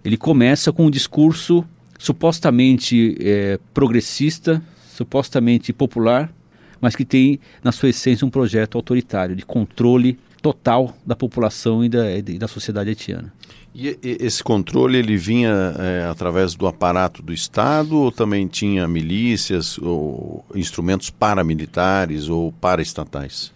[0.05, 1.65] ele começa com um discurso
[1.99, 4.63] supostamente é, progressista,
[4.95, 6.31] supostamente popular,
[6.79, 11.89] mas que tem na sua essência um projeto autoritário de controle total da população e
[11.89, 13.33] da, e da sociedade haitiana.
[13.77, 19.77] E esse controle ele vinha é, através do aparato do Estado ou também tinha milícias
[19.79, 23.51] ou instrumentos paramilitares ou paraestatais?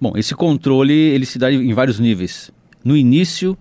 [0.00, 2.52] Bom, esse controle ele se dá em vários níveis.
[2.84, 3.58] No início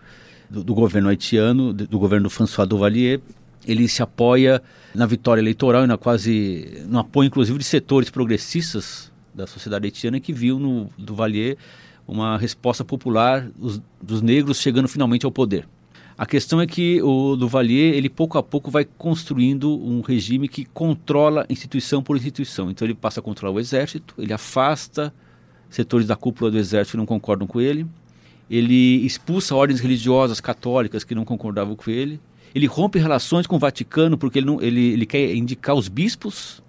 [0.48, 3.20] do, do governo haitiano, do, governo do François Duvalier,
[3.66, 4.62] ele se apoia
[4.94, 10.20] na vitória eleitoral e na quase no apoio inclusive de setores progressistas da sociedade haitiana
[10.20, 11.58] que viu no Duvalier
[12.08, 15.68] uma resposta popular dos, dos negros chegando finalmente ao poder.
[16.20, 20.66] A questão é que o Duvalier, ele pouco a pouco vai construindo um regime que
[20.66, 22.70] controla instituição por instituição.
[22.70, 25.14] Então ele passa a controlar o exército, ele afasta
[25.70, 27.88] setores da cúpula do exército que não concordam com ele,
[28.50, 32.20] ele expulsa ordens religiosas católicas que não concordavam com ele,
[32.54, 36.62] ele rompe relações com o Vaticano porque ele, não, ele, ele quer indicar os bispos,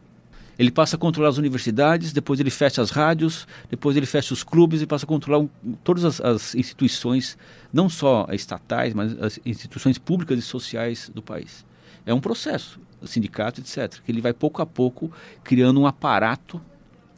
[0.61, 4.45] ele passa a controlar as universidades, depois ele fecha as rádios, depois ele fecha os
[4.45, 5.49] clubes e passa a controlar um,
[5.83, 7.39] todas as, as, instituições,
[7.73, 11.65] não só estatais, mas as instituições públicas e sociais do país.
[12.05, 15.11] É um processo, sindicato, etc., que ele vai pouco a pouco
[15.43, 16.61] criando um aparato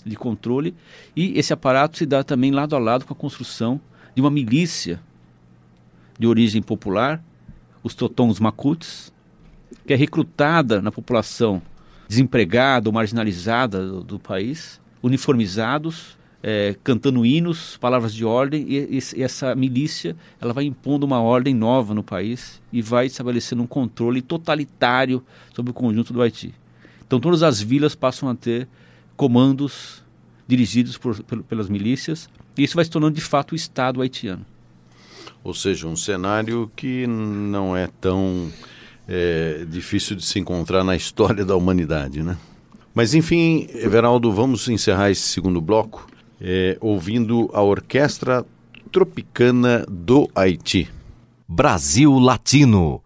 [0.06, 0.72] de controle
[1.16, 3.80] e esse aparato se dá também lado a lado com a construção
[4.14, 5.00] de uma milícia
[6.16, 7.20] de origem popular,
[7.82, 9.12] os totons macuts,
[9.84, 11.60] que é recrutada na população
[12.12, 19.54] desempregada marginalizada do, do país, uniformizados, é, cantando hinos, palavras de ordem, e, e, essa
[19.54, 25.24] milícia ela vai impondo uma ordem nova no país e vai estabelecendo um controle totalitário
[25.54, 26.54] sobre o conjunto do Haiti.
[27.06, 28.68] Então todas as vilas passam a ter
[29.16, 30.04] comandos
[30.46, 34.44] dirigidos por, pelas milícias, e isso vai se tornando de fato o Estado haitiano.
[35.42, 38.52] Ou seja, um cenário que não é tão
[39.08, 42.36] é, difícil de se encontrar na história da humanidade, né?
[42.94, 46.06] Mas enfim, Everaldo, vamos encerrar esse segundo bloco
[46.40, 48.44] é, ouvindo a Orquestra
[48.90, 50.90] Tropicana do Haiti.
[51.48, 53.02] Brasil Latino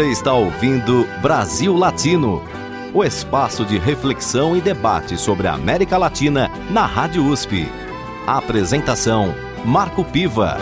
[0.00, 2.42] Você está ouvindo Brasil Latino,
[2.94, 7.68] o espaço de reflexão e debate sobre a América Latina na Rádio USP.
[8.26, 10.56] Apresentação: Marco Piva.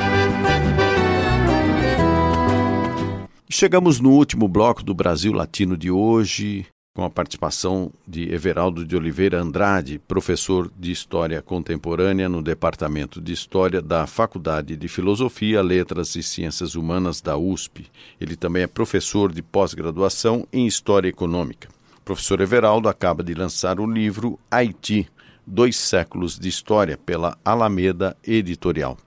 [3.49, 6.66] Chegamos no último bloco do Brasil Latino de hoje,
[6.99, 13.32] com a participação de Everaldo de Oliveira Andrade, professor de História Contemporânea no Departamento de
[13.32, 17.86] História da Faculdade de Filosofia, Letras e Ciências Humanas da USP.
[18.20, 21.68] Ele também é professor de pós-graduação em História Econômica.
[21.99, 25.09] O professor Everaldo acaba de lançar o livro Haiti,
[25.46, 28.99] Dois Séculos de História, pela Alameda Editorial.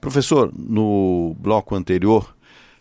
[0.00, 2.34] Professor, no bloco anterior,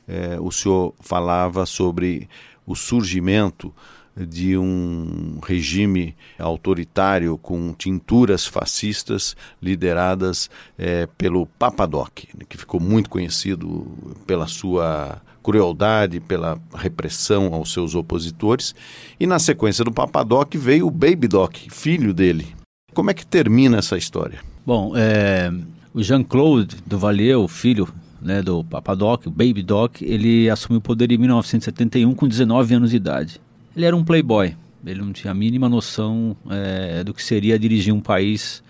[0.08, 2.30] eh, o senhor falava sobre
[2.66, 3.74] o surgimento
[4.16, 12.12] de um regime autoritário com tinturas fascistas lideradas eh, pelo Papadoc,
[12.48, 13.88] que ficou muito conhecido
[14.26, 18.74] pela sua crueldade, pela repressão aos seus opositores.
[19.20, 22.48] E na sequência do Papadoc veio o Baby Doc, filho dele.
[22.94, 24.40] Como é que termina essa história?
[24.66, 25.52] Bom, é,
[25.94, 27.88] o Jean-Claude Duvalier, o filho
[28.22, 32.90] né, do Papadoc, o Baby Doc, ele assumiu o poder em 1971 com 19 anos
[32.90, 33.40] de idade.
[33.76, 34.56] Ele era um playboy,
[34.86, 38.64] ele não tinha a mínima noção é, do que seria dirigir um país.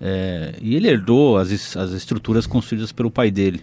[0.00, 3.62] É, e ele herdou as, as estruturas construídas pelo pai dele.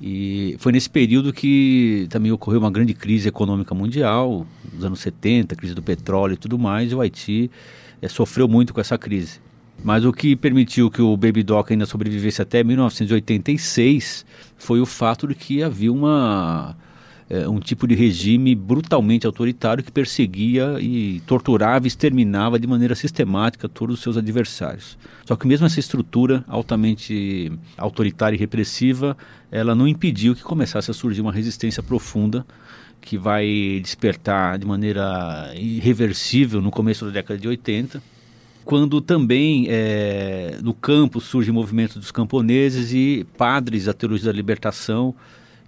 [0.00, 5.54] E foi nesse período que também ocorreu uma grande crise econômica mundial, nos anos 70,
[5.54, 7.50] crise do petróleo e tudo mais, e o Haiti
[8.00, 9.40] é, sofreu muito com essa crise.
[9.82, 15.26] Mas o que permitiu que o Baby Doc ainda sobrevivesse até 1986 foi o fato
[15.26, 16.76] de que havia uma,
[17.30, 22.96] é, um tipo de regime brutalmente autoritário que perseguia e torturava e exterminava de maneira
[22.96, 24.98] sistemática todos os seus adversários.
[25.24, 29.16] Só que mesmo essa estrutura altamente autoritária e repressiva,
[29.48, 32.44] ela não impediu que começasse a surgir uma resistência profunda
[33.00, 38.02] que vai despertar de maneira irreversível no começo da década de 80
[38.64, 44.36] quando também é, no campo surge o movimento dos camponeses e padres da teologia da
[44.36, 45.14] libertação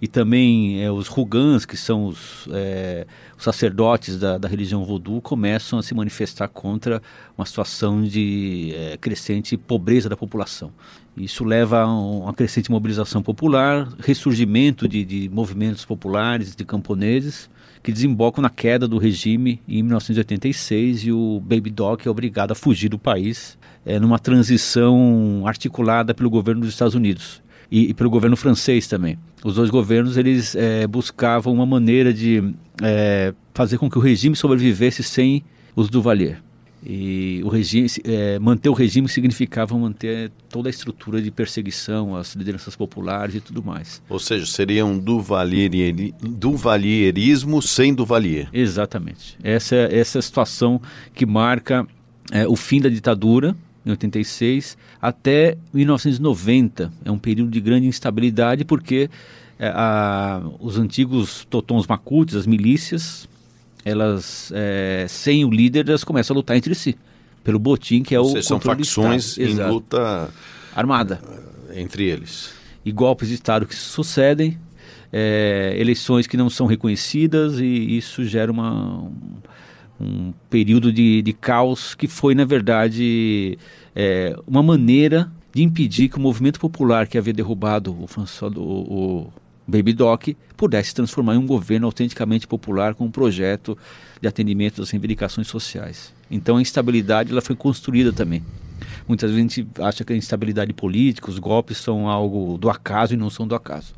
[0.03, 5.21] e também é, os rugans, que são os, é, os sacerdotes da, da, religião vodou,
[5.21, 7.01] começam a se manifestar contra
[7.37, 10.73] uma situação de é, crescente pobreza da população.
[11.15, 17.49] Isso leva a uma crescente mobilização popular, ressurgimento de, de movimentos populares, de camponeses,
[17.81, 22.55] que desembocam na queda do regime em 1986 e o Baby Doc é obrigado a
[22.55, 27.42] fugir do país é, numa transição articulada pelo governo dos Estados Unidos
[27.73, 29.17] e, e pelo governo francês também.
[29.43, 34.35] Os dois governos eles é, buscavam uma maneira de é, fazer com que o regime
[34.35, 35.43] sobrevivesse sem
[35.75, 36.39] os Duvalier.
[36.85, 42.35] E o regime, é, manter o regime significava manter toda a estrutura de perseguição às
[42.35, 44.03] lideranças populares e tudo mais.
[44.07, 48.49] Ou seja, seria um Duvalieri, Duvalierismo sem Duvalier.
[48.53, 49.35] Exatamente.
[49.41, 50.79] Essa, essa é a situação
[51.15, 51.87] que marca
[52.31, 53.55] é, o fim da ditadura,
[53.85, 56.91] em 86, até 1990.
[57.03, 59.09] É um período de grande instabilidade porque
[59.59, 63.27] é, a, os antigos totons macutes, as milícias,
[63.85, 66.97] elas, é, sem o líder, elas começam a lutar entre si.
[67.43, 70.29] Pelo botim, que é o seja, São facções em luta
[70.73, 71.21] armada.
[71.75, 72.53] Entre eles.
[72.85, 74.57] E golpes de Estado que se sucedem,
[75.11, 79.11] é, eleições que não são reconhecidas, e isso gera uma,
[79.99, 83.57] um, período de, de, caos que foi, na verdade,
[83.95, 88.07] é, uma maneira de impedir que o movimento popular que havia derrubado o,
[88.55, 89.33] o, o
[89.67, 93.77] Baby Doc pudesse se transformar em um governo autenticamente popular com um projeto
[94.19, 96.13] de atendimento das reivindicações sociais.
[96.29, 98.43] Então a instabilidade ela foi construída também.
[99.07, 103.13] Muitas vezes a gente acha que a instabilidade política, os golpes são algo do acaso
[103.13, 103.93] e não são do acaso.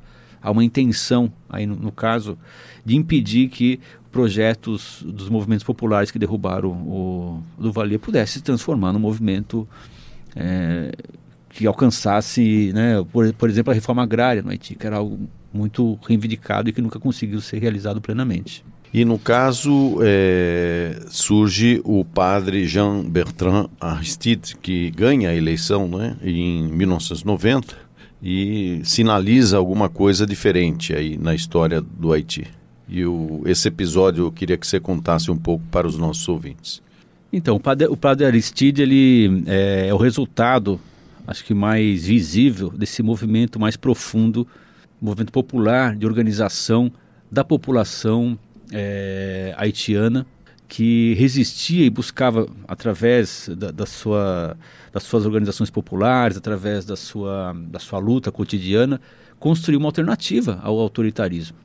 [0.45, 2.37] Há uma intenção, aí no, no caso,
[2.85, 3.79] de impedir que
[4.11, 9.67] projetos dos movimentos populares que derrubaram o, o Duvalier pudessem se transformar num movimento
[10.35, 10.91] é,
[11.49, 15.97] que alcançasse, né, por, por exemplo, a reforma agrária no Haiti, que era algo muito
[16.07, 18.63] reivindicado e que nunca conseguiu ser realizado plenamente.
[18.93, 26.15] E no caso é, surge o padre Jean Bertrand Aristide, que ganha a eleição né,
[26.21, 27.84] em 1990
[28.21, 32.47] e sinaliza alguma coisa diferente aí na história do Haiti.
[32.87, 36.81] E o, esse episódio eu queria que você contasse um pouco para os nossos ouvintes.
[37.31, 40.79] Então, o padre, o padre Aristide ele é, é o resultado,
[41.27, 44.47] acho que mais visível desse movimento mais profundo
[45.01, 46.91] movimento popular de organização
[47.31, 48.37] da população
[48.71, 50.25] é, haitiana
[50.67, 54.57] que resistia e buscava através da, da, sua,
[54.91, 58.99] das suas organizações populares, através da sua, da sua luta cotidiana,
[59.39, 61.57] construir uma alternativa ao autoritarismo.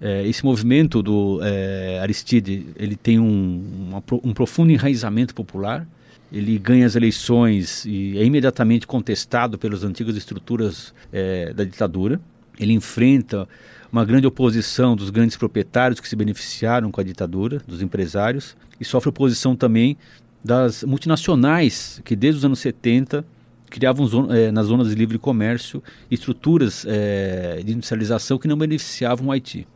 [0.00, 5.86] É, esse movimento do é, Aristide, ele tem um, uma, um profundo enraizamento popular,
[6.32, 12.18] ele ganha as eleições e é imediatamente contestado pelas antigas estruturas é, da ditadura.
[12.58, 13.46] Ele enfrenta
[13.92, 18.84] uma grande oposição dos grandes proprietários que se beneficiaram com a ditadura, dos empresários, e
[18.84, 19.98] sofre oposição também
[20.42, 23.24] das multinacionais que desde os anos 70
[23.68, 29.32] criavam é, nas zonas de livre comércio estruturas é, de industrialização que não beneficiavam o
[29.32, 29.68] Haiti,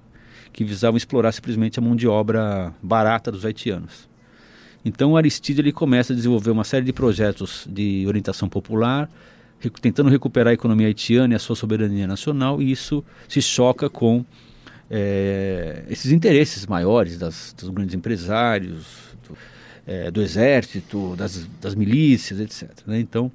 [0.53, 4.09] que visavam explorar simplesmente a mão de obra barata dos haitianos.
[4.85, 9.11] Então Aristide ele começa a desenvolver uma série de projetos de orientação popular,
[9.81, 14.25] tentando recuperar a economia haitiana e a sua soberania nacional, e isso se choca com
[14.91, 18.87] é, esses interesses maiores das, dos grandes empresários,
[19.29, 19.37] do,
[19.87, 22.71] é, do exército, das, das milícias, etc.
[22.87, 23.01] Né?
[23.01, 23.31] Então,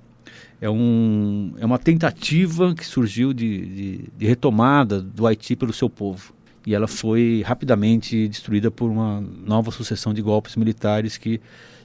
[0.62, 5.90] é, um, é uma tentativa que surgiu de, de, de, retomada do Haiti pelo seu
[5.90, 6.34] povo.
[6.66, 11.42] E ela foi rapidamente destruída por uma nova sucessão de golpes militares que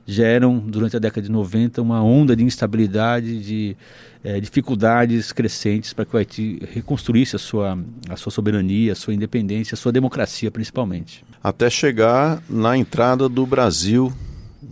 [0.07, 3.77] geram, durante a década de 90, uma onda de instabilidade, de
[4.23, 7.77] é, dificuldades crescentes para que o Haiti reconstruísse a sua,
[8.09, 11.25] a sua soberania, a sua independência, a sua democracia, principalmente.
[11.43, 14.13] Até chegar na entrada do Brasil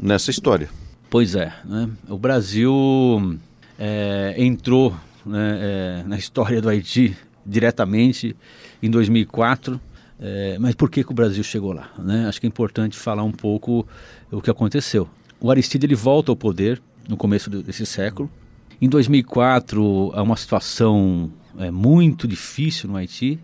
[0.00, 0.68] nessa história.
[1.10, 1.52] Pois é.
[1.64, 1.90] Né?
[2.08, 3.38] O Brasil
[3.76, 4.94] é, entrou
[5.26, 8.36] né, é, na história do Haiti diretamente
[8.80, 9.80] em 2004.
[10.20, 11.90] É, mas por que, que o Brasil chegou lá?
[11.98, 12.26] Né?
[12.28, 13.86] Acho que é importante falar um pouco
[14.30, 15.08] o que aconteceu
[15.44, 18.30] o Aristide ele volta ao poder no começo desse século.
[18.80, 23.38] Em 2004, há uma situação é, muito difícil no Haiti.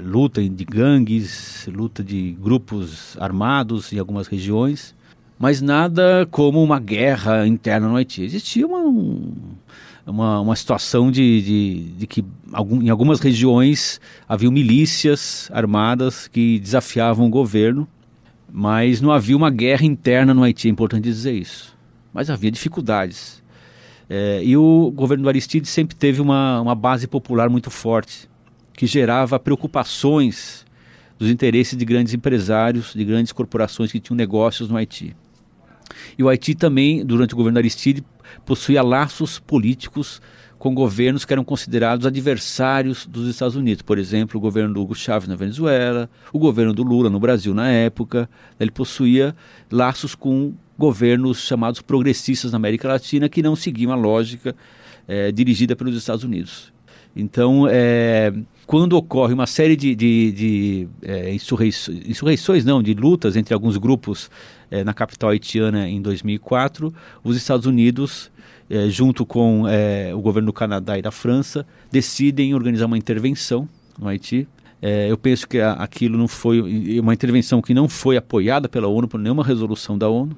[0.00, 4.94] Luta de gangues, luta de grupos armados em algumas regiões,
[5.36, 8.22] mas nada como uma guerra interna no Haiti.
[8.22, 8.84] Existia uma,
[10.06, 16.60] uma, uma situação de, de, de que algum, em algumas regiões havia milícias armadas que
[16.60, 17.88] desafiavam o governo
[18.52, 21.76] mas não havia uma guerra interna no Haiti, é importante dizer isso.
[22.12, 23.42] Mas havia dificuldades.
[24.08, 28.28] É, e o governo do Aristide sempre teve uma, uma base popular muito forte,
[28.72, 30.66] que gerava preocupações
[31.18, 35.14] dos interesses de grandes empresários, de grandes corporações que tinham negócios no Haiti.
[36.18, 38.02] E o Haiti também, durante o governo do Aristide,
[38.44, 40.20] possuía laços políticos
[40.60, 43.80] com governos que eram considerados adversários dos Estados Unidos.
[43.80, 47.54] Por exemplo, o governo do Hugo Chávez na Venezuela, o governo do Lula no Brasil
[47.54, 48.28] na época.
[48.60, 49.34] Ele possuía
[49.72, 54.54] laços com governos chamados progressistas na América Latina que não seguiam a lógica
[55.08, 56.70] é, dirigida pelos Estados Unidos.
[57.16, 58.30] Então, é,
[58.66, 63.78] quando ocorre uma série de, de, de é, insurreições, insurreições, não, de lutas entre alguns
[63.78, 64.30] grupos
[64.70, 66.92] é, na capital haitiana em 2004,
[67.24, 68.30] os Estados Unidos
[68.70, 73.68] é, junto com é, o governo do Canadá e da França, decidem organizar uma intervenção
[73.98, 74.46] no Haiti.
[74.80, 78.86] É, eu penso que a, aquilo não foi uma intervenção que não foi apoiada pela
[78.86, 80.36] ONU por nenhuma resolução da ONU.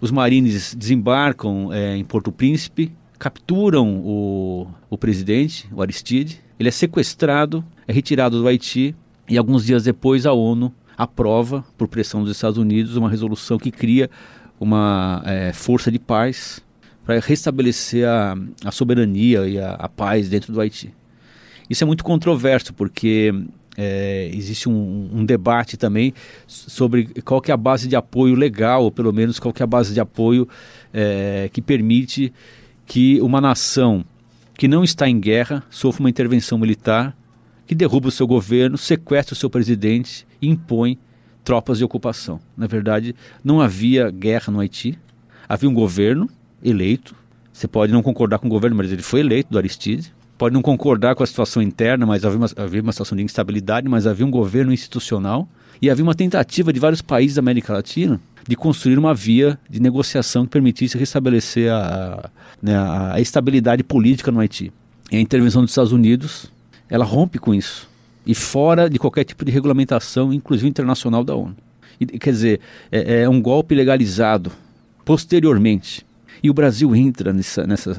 [0.00, 6.40] Os marines desembarcam é, em Porto Príncipe, capturam o, o presidente, o Aristide.
[6.58, 8.96] Ele é sequestrado, é retirado do Haiti
[9.28, 13.70] e alguns dias depois a ONU aprova, por pressão dos Estados Unidos, uma resolução que
[13.70, 14.08] cria
[14.58, 16.63] uma é, força de paz
[17.04, 20.92] para restabelecer a, a, soberania e a, a, paz dentro do Haiti.
[21.68, 23.32] Isso é muito controverso, porque
[23.76, 26.14] é, existe um, um, debate também
[26.46, 29.64] sobre qual que é a base de apoio legal, ou pelo menos qual que é
[29.64, 30.48] a base de apoio
[30.92, 32.32] é, que permite
[32.86, 34.04] que uma nação
[34.56, 37.16] que não está em guerra sofra uma intervenção militar
[37.66, 40.98] que derruba o seu governo, sequestra o seu presidente e impõe
[41.42, 42.40] tropas de ocupação.
[42.56, 44.98] Na verdade, não havia guerra no Haiti,
[45.48, 46.28] havia um governo
[46.64, 47.14] eleito.
[47.52, 50.12] Você pode não concordar com o governo, mas ele foi eleito do Aristide.
[50.36, 53.88] Pode não concordar com a situação interna, mas havia uma, havia uma situação de instabilidade,
[53.88, 55.48] mas havia um governo institucional.
[55.80, 59.80] E havia uma tentativa de vários países da América Latina de construir uma via de
[59.80, 62.30] negociação que permitisse restabelecer a, a,
[62.62, 62.76] né,
[63.12, 64.72] a estabilidade política no Haiti.
[65.10, 66.50] E a intervenção dos Estados Unidos,
[66.88, 67.88] ela rompe com isso.
[68.26, 71.56] E fora de qualquer tipo de regulamentação, inclusive internacional da ONU.
[72.00, 72.60] E, quer dizer,
[72.90, 74.50] é, é um golpe legalizado
[75.04, 76.04] posteriormente
[76.44, 77.92] e o Brasil entra nessa, nessa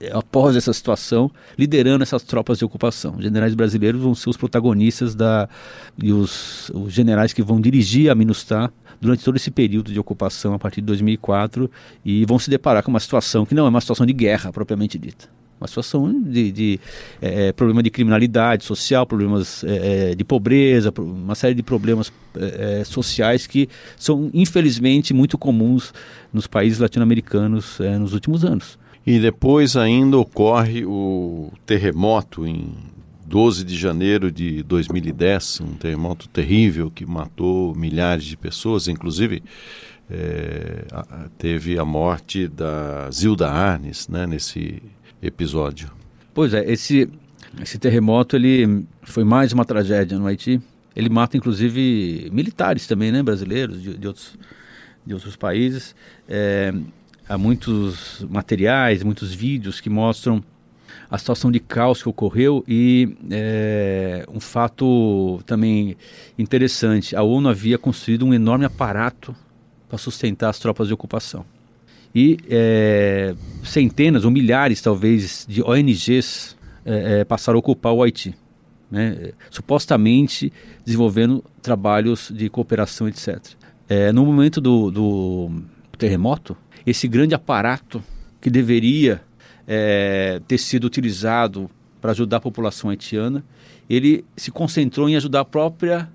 [0.00, 3.14] é, após essa situação, liderando essas tropas de ocupação.
[3.16, 5.48] Os generais brasileiros vão ser os protagonistas da,
[5.96, 10.52] e os, os generais que vão dirigir a MINUSTAH durante todo esse período de ocupação
[10.52, 11.70] a partir de 2004
[12.04, 14.98] e vão se deparar com uma situação que não é uma situação de guerra propriamente
[14.98, 15.28] dita
[15.60, 16.80] uma situação de, de
[17.20, 23.46] é, problema de criminalidade social, problemas é, de pobreza, uma série de problemas é, sociais
[23.46, 25.92] que são infelizmente muito comuns
[26.32, 28.78] nos países latino-americanos nos últimos anos.
[29.06, 32.74] E depois ainda ocorre o terremoto em
[33.24, 39.42] 12 de janeiro de 2010, um terremoto terrível que matou milhares de pessoas, inclusive
[40.10, 40.84] é,
[41.36, 44.80] teve a morte da Zilda Arnes né, nesse
[45.22, 45.90] episódio.
[46.34, 47.08] Pois é, esse,
[47.62, 50.60] esse terremoto ele foi mais uma tragédia no Haiti.
[50.94, 54.38] Ele mata inclusive militares também, né, brasileiros de, de outros,
[55.04, 55.94] de outros países.
[56.28, 56.72] É,
[57.28, 60.42] há muitos materiais, muitos vídeos que mostram
[61.10, 65.96] a situação de caos que ocorreu e é, um fato também
[66.38, 69.34] interessante: a ONU havia construído um enorme aparato
[69.88, 71.44] para sustentar as tropas de ocupação.
[72.18, 78.34] E é, centenas ou milhares, talvez, de ONGs é, é, passaram a ocupar o Haiti,
[78.90, 79.32] né?
[79.50, 80.50] supostamente
[80.82, 83.38] desenvolvendo trabalhos de cooperação, etc.
[83.86, 85.62] É, no momento do, do
[85.98, 86.56] terremoto,
[86.86, 88.02] esse grande aparato
[88.40, 89.20] que deveria
[89.68, 91.68] é, ter sido utilizado
[92.00, 93.44] para ajudar a população haitiana,
[93.90, 96.08] ele se concentrou em ajudar a própria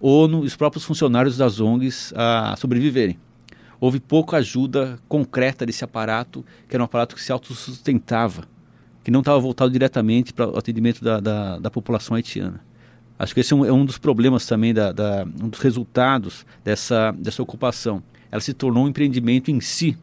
[0.00, 3.18] ONU e os próprios funcionários das ONGs a sobreviverem.
[3.80, 8.44] Houve pouca ajuda concreta desse aparato, que era um aparato que se autossustentava,
[9.04, 12.60] que não estava voltado diretamente para o atendimento da, da, da, população haitiana.
[13.18, 16.44] Acho que esse é um, é um dos problemas também, da, da, um dos resultados
[16.64, 18.02] dessa, dessa ocupação.
[18.30, 19.96] Ela se tornou um empreendimento em si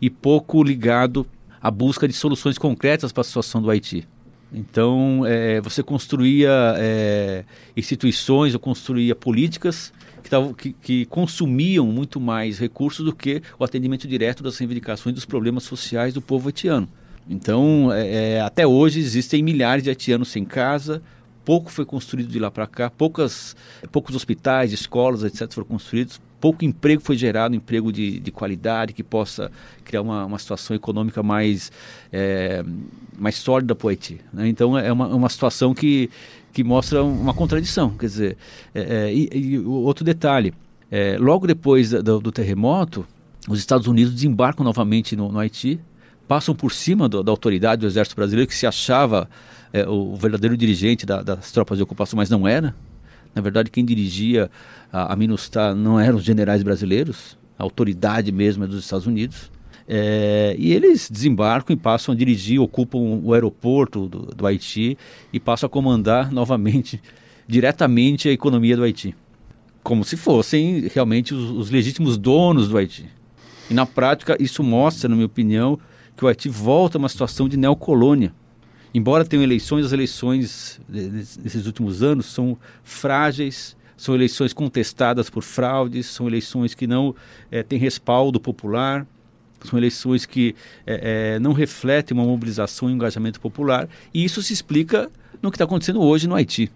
[0.00, 1.26] e pouco ligado
[1.60, 4.06] à busca de soluções concretas para a situação do Haiti.
[4.52, 9.92] Então, é, você construía é, instituições ou construía políticas
[10.32, 15.26] tavam, que, que, consumiam muito mais recursos do que o atendimento direto das reivindicações dos
[15.26, 16.88] problemas sociais do povo haitiano.
[17.28, 21.02] Então, é, é até hoje existem milhares de haitianos sem casa,
[21.44, 23.54] pouco foi construído de lá para cá, poucas,
[23.90, 29.02] poucos hospitais, escolas, etc., foram construídos, pouco emprego foi gerado, emprego de, de qualidade, que
[29.02, 29.52] possa
[29.84, 31.70] criar uma, uma situação econômica mais,
[32.10, 32.64] é,
[33.18, 34.18] mais sólida para o Haiti.
[34.32, 34.48] Né?
[34.48, 36.08] Então é uma, uma situação que,
[36.52, 37.90] que mostra uma contradição.
[37.90, 38.36] Quer dizer,
[38.74, 40.52] é, é, e, e, outro detalhe,
[40.90, 43.06] é, logo depois do, do, terremoto,
[43.48, 45.80] os Estados Unidos desembarcam novamente no, no Haiti,
[46.28, 49.28] passam por cima do, da autoridade do exército brasileiro, que se achava
[49.72, 52.74] é, o verdadeiro dirigente da, das tropas de ocupação, mas não era.
[53.34, 54.50] Na verdade, quem dirigia
[54.92, 59.50] a, a MINUSTAH não eram os generais brasileiros, a autoridade mesmo é dos Estados Unidos.
[59.94, 64.96] É, e eles desembarcam e passam a dirigir, ocupam o aeroporto do, do Haiti
[65.30, 66.98] e passam a comandar novamente,
[67.46, 69.14] diretamente, a economia do Haiti.
[69.82, 73.06] Como se fossem realmente os, os legítimos donos do Haiti.
[73.68, 75.78] E na prática, isso mostra, na minha opinião,
[76.16, 78.32] que o Haiti volta a uma situação de neocolônia
[78.94, 86.06] embora tenham eleições, as eleições desses últimos anos são frágeis, são eleições contestadas por fraudes,
[86.06, 87.14] são eleições que não
[87.50, 89.06] é, têm respaldo popular,
[89.68, 90.54] são eleições que
[90.86, 95.10] é, é, não refletem uma mobilização e um engajamento popular, e isso se explica
[95.40, 96.70] no que está acontecendo hoje no Haiti.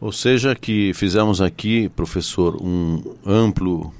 [0.00, 3.92] Ou seja, que fizemos aqui, professor, um amplo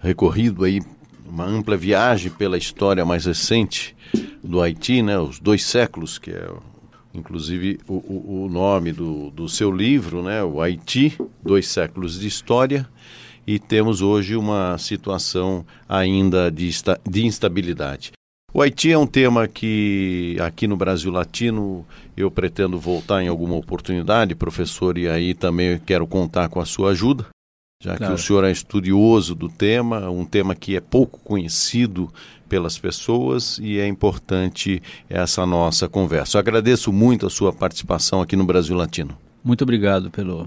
[0.00, 0.80] recorrido aí,
[1.24, 3.94] uma ampla viagem pela história mais recente
[4.42, 6.50] do Haiti, né, os dois séculos, que é
[7.14, 12.26] inclusive o, o, o nome do, do seu livro, né, o Haiti, Dois Séculos de
[12.26, 12.88] História,
[13.46, 16.70] e temos hoje uma situação ainda de,
[17.08, 18.12] de instabilidade.
[18.54, 23.56] O Haiti é um tema que aqui no Brasil Latino eu pretendo voltar em alguma
[23.56, 27.26] oportunidade, professor, e aí também quero contar com a sua ajuda,
[27.82, 28.12] já claro.
[28.14, 32.12] que o senhor é estudioso do tema, um tema que é pouco conhecido
[32.46, 36.36] pelas pessoas e é importante essa nossa conversa.
[36.36, 39.16] Eu agradeço muito a sua participação aqui no Brasil Latino.
[39.42, 40.46] Muito obrigado pelo,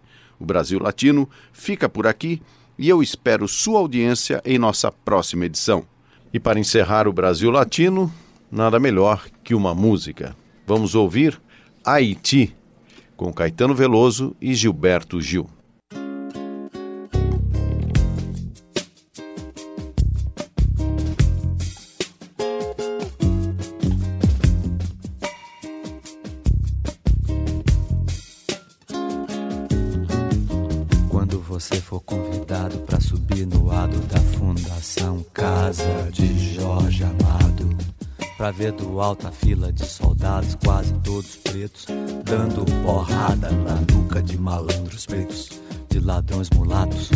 [0.41, 2.41] O Brasil Latino fica por aqui
[2.75, 5.85] e eu espero sua audiência em nossa próxima edição.
[6.33, 8.11] E para encerrar o Brasil Latino,
[8.51, 10.35] nada melhor que uma música.
[10.65, 11.39] Vamos ouvir
[11.85, 12.55] Haiti
[13.15, 15.47] com Caetano Veloso e Gilberto Gil.
[31.91, 37.67] For convidado para subir no ado da Fundação Casa de Jorge Amado,
[38.37, 41.87] pra ver do alto a fila de soldados, quase todos pretos,
[42.23, 45.49] dando porrada na nuca de malandros pretos,
[45.89, 47.09] de ladrões mulatos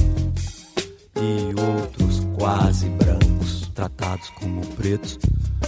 [1.16, 5.18] e outros quase brancos, tratados como pretos,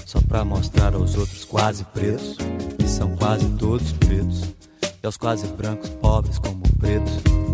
[0.05, 2.35] só pra mostrar aos outros quase pretos,
[2.77, 4.53] que são quase todos pretos,
[5.01, 7.46] e aos quase brancos pobres como pretos.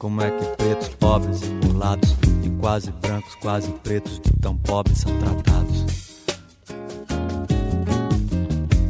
[0.00, 4.96] Como é que pretos, pobres e mulatos, e quase brancos, quase pretos, de tão pobres
[4.96, 5.84] são tratados?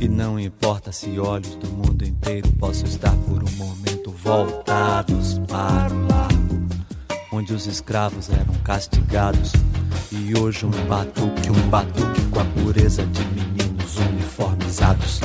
[0.00, 5.92] E não importa se olhos do mundo inteiro possam estar por um momento voltados para
[5.92, 6.68] o largo,
[7.32, 9.50] onde os escravos eram castigados.
[10.12, 15.18] E hoje um batuque, um batuque com a pureza de meninos uniformizados.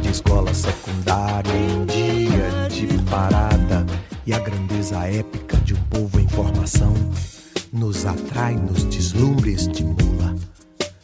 [0.00, 3.84] De escola secundária em dia de parada
[4.26, 6.94] e a grandeza épica de um povo em formação
[7.72, 10.34] nos atrai nos deslumbres de mula.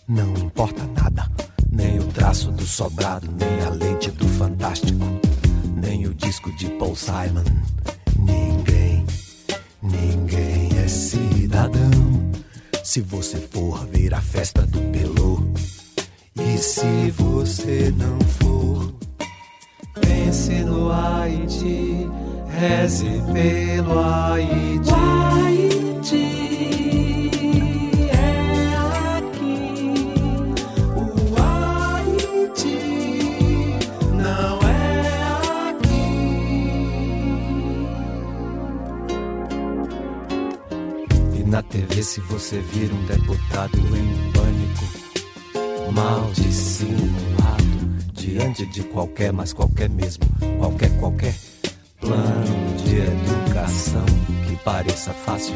[0.08, 1.30] Não importa nada,
[1.70, 5.04] nem o traço do sobrado, nem a lente do fantástico,
[5.76, 7.44] nem o disco de Paul Simon.
[8.18, 9.04] Ninguém,
[9.82, 11.90] ninguém é cidadão.
[12.84, 15.42] Se você for ver a festa do Pelô,
[16.36, 18.92] e se você não for,
[20.00, 22.08] pense no Haiti,
[22.60, 24.90] reze pelo Haiti.
[24.90, 24.94] O
[25.32, 26.26] Haiti
[28.12, 28.76] é
[29.16, 30.04] aqui,
[30.94, 31.00] o
[31.40, 32.78] Haiti
[34.12, 35.00] não é
[35.70, 36.04] aqui.
[41.38, 44.84] E na TV, se você vir um deputado em pânico,
[45.92, 47.64] mal dissimulado,
[48.12, 50.24] diante de qualquer, mas qualquer mesmo,
[50.58, 51.34] qualquer, qualquer
[52.10, 54.04] plano de educação
[54.48, 55.54] que pareça fácil,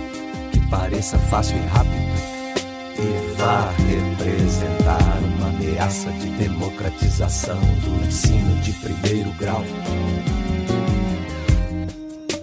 [0.52, 1.94] que pareça fácil e rápido,
[2.96, 9.64] e vá representar uma ameaça de democratização do ensino de primeiro grau.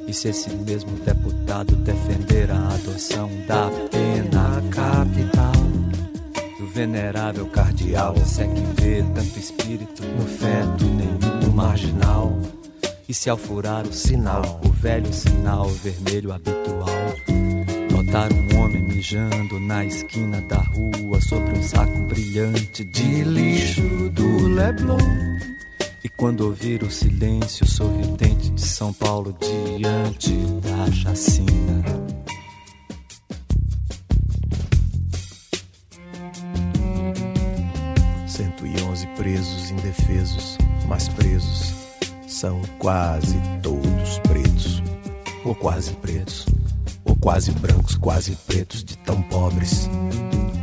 [0.06, 5.54] E se esse mesmo deputado defender a adoção da pena capital
[6.60, 12.38] do venerável cardeal, se é que vê tanto espírito no feto nenhum no marginal.
[13.08, 16.88] E se ao furar o sinal, o velho sinal vermelho habitual,
[17.92, 23.82] notar um homem mijando na esquina da rua sobre um saco brilhante de lixo
[24.12, 24.98] do Leblon.
[26.04, 30.32] E quando ouvir o silêncio sorridente de São Paulo diante
[30.62, 31.84] da chacina.
[38.28, 41.81] 111 presos indefesos, mas presos
[42.42, 44.82] são quase todos pretos,
[45.46, 46.48] ou quase pretos,
[47.06, 49.88] ou quase brancos, quase pretos de tão pobres.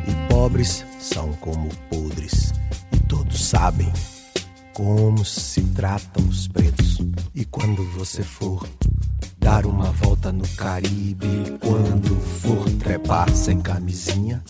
[0.08, 2.52] E pobres são como podres,
[2.90, 3.92] e todos sabem
[4.74, 6.98] como se tratam os pretos.
[7.32, 8.68] E quando você for
[9.38, 14.42] dar uma volta no Caribe, quando for trepar sem camisinha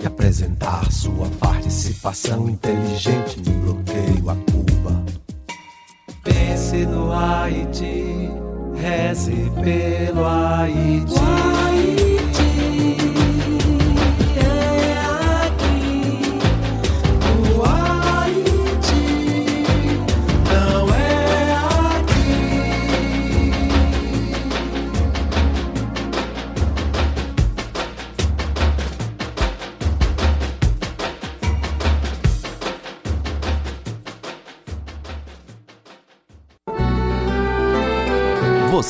[0.00, 5.29] e apresentar sua participação inteligente no bloqueio a Cuba.
[6.50, 8.28] Pense no Haiti,
[8.74, 12.19] reze pelo Haiti.